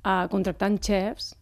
a 0.04 0.28
contractant 0.32 0.78
xefs 0.84 1.34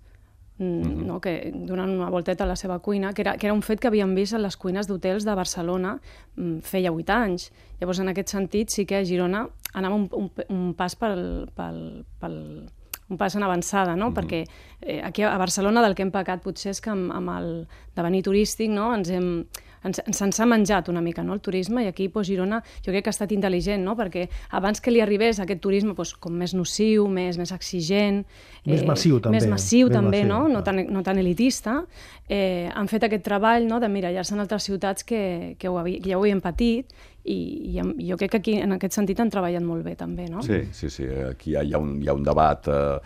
Mm 0.57 0.81
-hmm. 0.81 1.05
no? 1.05 1.19
que 1.19 1.51
donant 1.53 1.89
una 1.89 2.09
volteta 2.09 2.43
a 2.43 2.47
la 2.47 2.55
seva 2.55 2.79
cuina, 2.79 3.13
que 3.13 3.21
era, 3.21 3.37
que 3.37 3.47
era 3.47 3.53
un 3.53 3.61
fet 3.61 3.79
que 3.79 3.87
havíem 3.87 4.13
vist 4.15 4.33
en 4.33 4.41
les 4.41 4.57
cuines 4.57 4.87
d'hotels 4.87 5.25
de 5.25 5.35
Barcelona 5.35 5.99
mm, 6.35 6.59
feia 6.59 6.91
vuit 6.91 7.09
anys. 7.09 7.51
Llavors, 7.79 7.99
en 7.99 8.09
aquest 8.09 8.29
sentit, 8.29 8.69
sí 8.69 8.85
que 8.85 8.97
a 8.97 9.05
Girona 9.05 9.47
anava 9.73 9.95
un, 9.95 10.09
un, 10.11 10.31
un 10.49 10.73
pas 10.73 10.95
pel, 10.95 11.49
pel, 11.55 12.05
pel, 12.19 12.67
un 13.09 13.17
pas 13.17 13.35
en 13.35 13.43
avançada, 13.43 13.95
no? 13.95 14.09
Mm 14.09 14.13
-hmm. 14.13 14.17
perquè 14.17 14.47
eh, 14.81 15.01
aquí 15.03 15.23
a 15.23 15.37
Barcelona 15.37 15.81
del 15.81 15.95
que 15.95 16.03
hem 16.03 16.11
pecat 16.11 16.41
potser 16.41 16.69
és 16.71 16.81
que 16.81 16.89
amb, 16.89 17.11
amb 17.11 17.29
el 17.29 17.67
devenir 17.95 18.23
turístic 18.23 18.69
no? 18.69 18.93
ens 18.93 19.09
hem 19.09 19.45
ens, 19.87 20.01
ens 20.05 20.39
ha 20.39 20.47
menjat 20.49 20.89
una 20.91 21.01
mica 21.01 21.23
no, 21.23 21.35
el 21.37 21.41
turisme 21.43 21.85
i 21.85 21.89
aquí 21.89 22.07
pues, 22.09 22.27
Girona 22.29 22.61
jo 22.85 22.91
crec 22.91 23.05
que 23.05 23.11
ha 23.11 23.15
estat 23.15 23.33
intel·ligent 23.35 23.83
no? 23.85 23.95
perquè 23.99 24.27
abans 24.57 24.81
que 24.81 24.93
li 24.93 25.01
arribés 25.03 25.41
aquest 25.41 25.61
turisme 25.63 25.95
pues, 25.97 26.13
com 26.13 26.35
més 26.37 26.55
nociu, 26.57 27.07
més, 27.11 27.39
més 27.41 27.53
exigent 27.55 28.23
més 28.65 28.81
eh, 28.81 28.87
massiu 28.87 29.19
també 29.19 29.39
més 29.39 29.49
massiu 29.49 29.89
més 29.89 29.97
també, 29.97 30.23
massiu, 30.23 30.33
no? 30.33 30.41
No, 30.51 30.63
tan, 30.65 30.83
no 30.91 31.03
tan 31.05 31.21
elitista 31.21 31.81
eh, 32.29 32.69
han 32.73 32.91
fet 32.91 33.07
aquest 33.07 33.25
treball 33.25 33.67
no? 33.69 33.79
de 33.83 33.89
mirallar-se 33.91 34.35
en 34.35 34.43
altres 34.43 34.69
ciutats 34.69 35.07
que, 35.07 35.55
que, 35.59 35.69
ho 35.69 35.79
havia, 35.81 36.01
que 36.01 36.13
ja 36.13 36.19
ho 36.19 36.25
havien 36.25 36.43
patit 36.43 36.93
i, 37.23 37.39
i 37.77 38.09
jo 38.09 38.17
crec 38.17 38.31
que 38.31 38.41
aquí 38.41 38.57
en 38.61 38.77
aquest 38.77 38.97
sentit 38.97 39.19
han 39.19 39.29
treballat 39.33 39.65
molt 39.65 39.85
bé 39.85 39.95
també, 39.95 40.27
no? 40.29 40.41
Sí, 40.45 40.63
sí, 40.73 40.89
sí, 40.89 41.07
aquí 41.29 41.53
hi 41.53 41.57
ha, 41.57 41.65
hi 41.65 41.73
ha, 41.73 41.81
un, 41.81 41.97
hi 42.01 42.09
ha 42.09 42.17
un 42.17 42.23
debat 42.25 42.69
eh, 42.71 42.99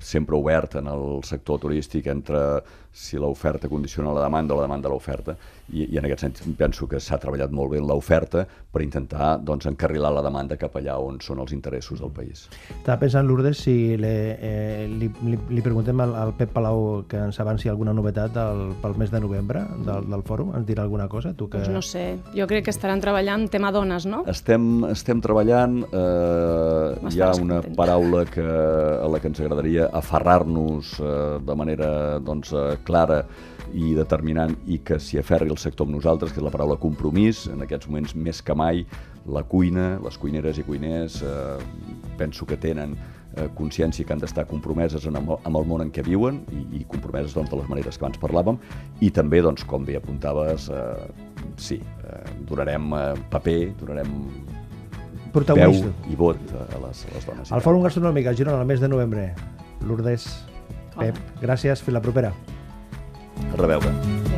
sempre 0.00 0.36
obert 0.36 0.76
en 0.80 0.88
el 0.88 1.20
sector 1.26 1.60
turístic 1.60 2.06
entre 2.06 2.62
si 2.92 3.18
l'oferta 3.18 3.68
condiciona 3.68 4.12
la 4.12 4.24
demanda 4.24 4.54
o 4.54 4.58
la 4.58 4.66
demanda 4.66 4.88
l'oferta 4.88 5.36
i, 5.70 5.84
i 5.92 5.98
en 5.98 6.06
aquest 6.08 6.24
sentit 6.24 6.56
penso 6.58 6.88
que 6.90 6.98
s'ha 6.98 7.18
treballat 7.22 7.52
molt 7.54 7.70
bé 7.70 7.78
en 7.78 7.86
l'oferta 7.86 8.42
per 8.70 8.82
intentar 8.82 9.36
doncs, 9.46 9.68
encarrilar 9.70 10.10
la 10.16 10.24
demanda 10.26 10.58
cap 10.58 10.74
allà 10.80 10.96
on 10.98 11.20
són 11.22 11.38
els 11.42 11.52
interessos 11.54 12.00
del 12.02 12.10
país. 12.14 12.48
Estava 12.70 12.98
pensant, 13.04 13.26
Lourdes, 13.28 13.62
si 13.62 13.96
le, 14.00 14.12
eh, 14.34 14.88
li, 14.90 15.10
li, 15.26 15.38
li 15.50 15.62
preguntem 15.62 16.02
al, 16.02 16.16
al 16.18 16.34
Pep 16.38 16.50
Palau 16.54 17.04
que 17.10 17.20
ens 17.28 17.38
avanci 17.42 17.70
alguna 17.70 17.94
novetat 17.94 18.34
del, 18.34 18.74
pel 18.82 18.98
mes 18.98 19.14
de 19.14 19.22
novembre 19.22 19.62
del, 19.86 20.08
del 20.10 20.26
fòrum, 20.26 20.54
ens 20.58 20.66
dirà 20.66 20.82
alguna 20.86 21.06
cosa? 21.08 21.34
Tu 21.34 21.46
que... 21.50 21.62
Doncs 21.62 21.74
no 21.74 21.84
sé, 21.86 22.04
jo 22.34 22.48
crec 22.50 22.66
que 22.66 22.74
estaran 22.74 23.02
treballant 23.02 23.39
tema 23.48 23.70
dones, 23.72 24.04
no? 24.06 24.24
Estem, 24.28 24.84
estem 24.90 25.20
treballant, 25.24 25.78
eh, 25.86 27.10
hi 27.10 27.22
ha 27.22 27.30
una 27.38 27.60
contenta. 27.60 27.76
paraula 27.78 28.24
que, 28.26 28.44
a 28.44 29.08
la 29.08 29.20
que 29.20 29.30
ens 29.30 29.40
agradaria 29.40 29.88
aferrar-nos 29.92 30.98
eh, 31.00 31.38
de 31.46 31.56
manera 31.56 32.18
doncs, 32.18 32.52
eh, 32.52 32.76
clara 32.84 33.22
i 33.72 33.94
determinant 33.94 34.56
i 34.66 34.80
que 34.84 34.98
s'hi 34.98 35.20
aferri 35.20 35.50
el 35.50 35.58
sector 35.58 35.86
amb 35.86 35.96
nosaltres, 35.96 36.32
que 36.32 36.40
és 36.40 36.44
la 36.44 36.52
paraula 36.52 36.76
compromís, 36.80 37.46
en 37.52 37.62
aquests 37.62 37.88
moments 37.88 38.16
més 38.16 38.42
que 38.42 38.54
mai, 38.54 38.84
la 39.30 39.42
cuina, 39.44 39.94
les 40.02 40.18
cuineres 40.18 40.58
i 40.58 40.66
cuiners 40.66 41.20
eh, 41.22 41.58
penso 42.18 42.46
que 42.46 42.56
tenen 42.60 42.96
eh, 43.36 43.48
consciència 43.56 44.04
que 44.06 44.14
han 44.14 44.22
d'estar 44.22 44.46
compromeses 44.50 45.06
en, 45.06 45.18
amb, 45.20 45.36
amb 45.38 45.60
el 45.60 45.66
món 45.68 45.84
en 45.84 45.92
què 45.94 46.04
viuen 46.06 46.42
i, 46.50 46.64
i 46.80 46.84
compromeses 46.88 47.36
doncs, 47.36 47.50
de 47.52 47.60
les 47.60 47.68
maneres 47.70 47.98
que 47.98 48.06
abans 48.06 48.20
parlàvem 48.22 48.60
i 49.00 49.10
també, 49.14 49.42
doncs, 49.44 49.64
com 49.68 49.84
bé 49.86 49.98
apuntaves, 50.00 50.70
eh, 50.72 51.29
sí, 51.56 51.80
eh, 52.04 52.22
donarem 52.48 52.92
eh, 52.94 53.14
paper, 53.32 53.58
donarem 53.80 54.14
veu 55.30 55.76
i 56.10 56.16
vot 56.18 56.54
a 56.58 56.80
les, 56.86 57.04
a 57.06 57.14
les 57.14 57.26
dones. 57.26 57.52
Al 57.54 57.62
Fòrum 57.62 57.86
Gastronòmic 57.86 58.26
a 58.26 58.34
Girona 58.34 58.62
el 58.62 58.66
mes 58.70 58.82
de 58.82 58.90
novembre. 58.90 59.30
Lourdes, 59.86 60.26
Pep, 60.98 61.16
gràcies, 61.40 61.84
fins 61.84 61.96
la 61.96 62.02
propera. 62.04 62.34
A 63.50 63.62
reveure. 63.62 64.29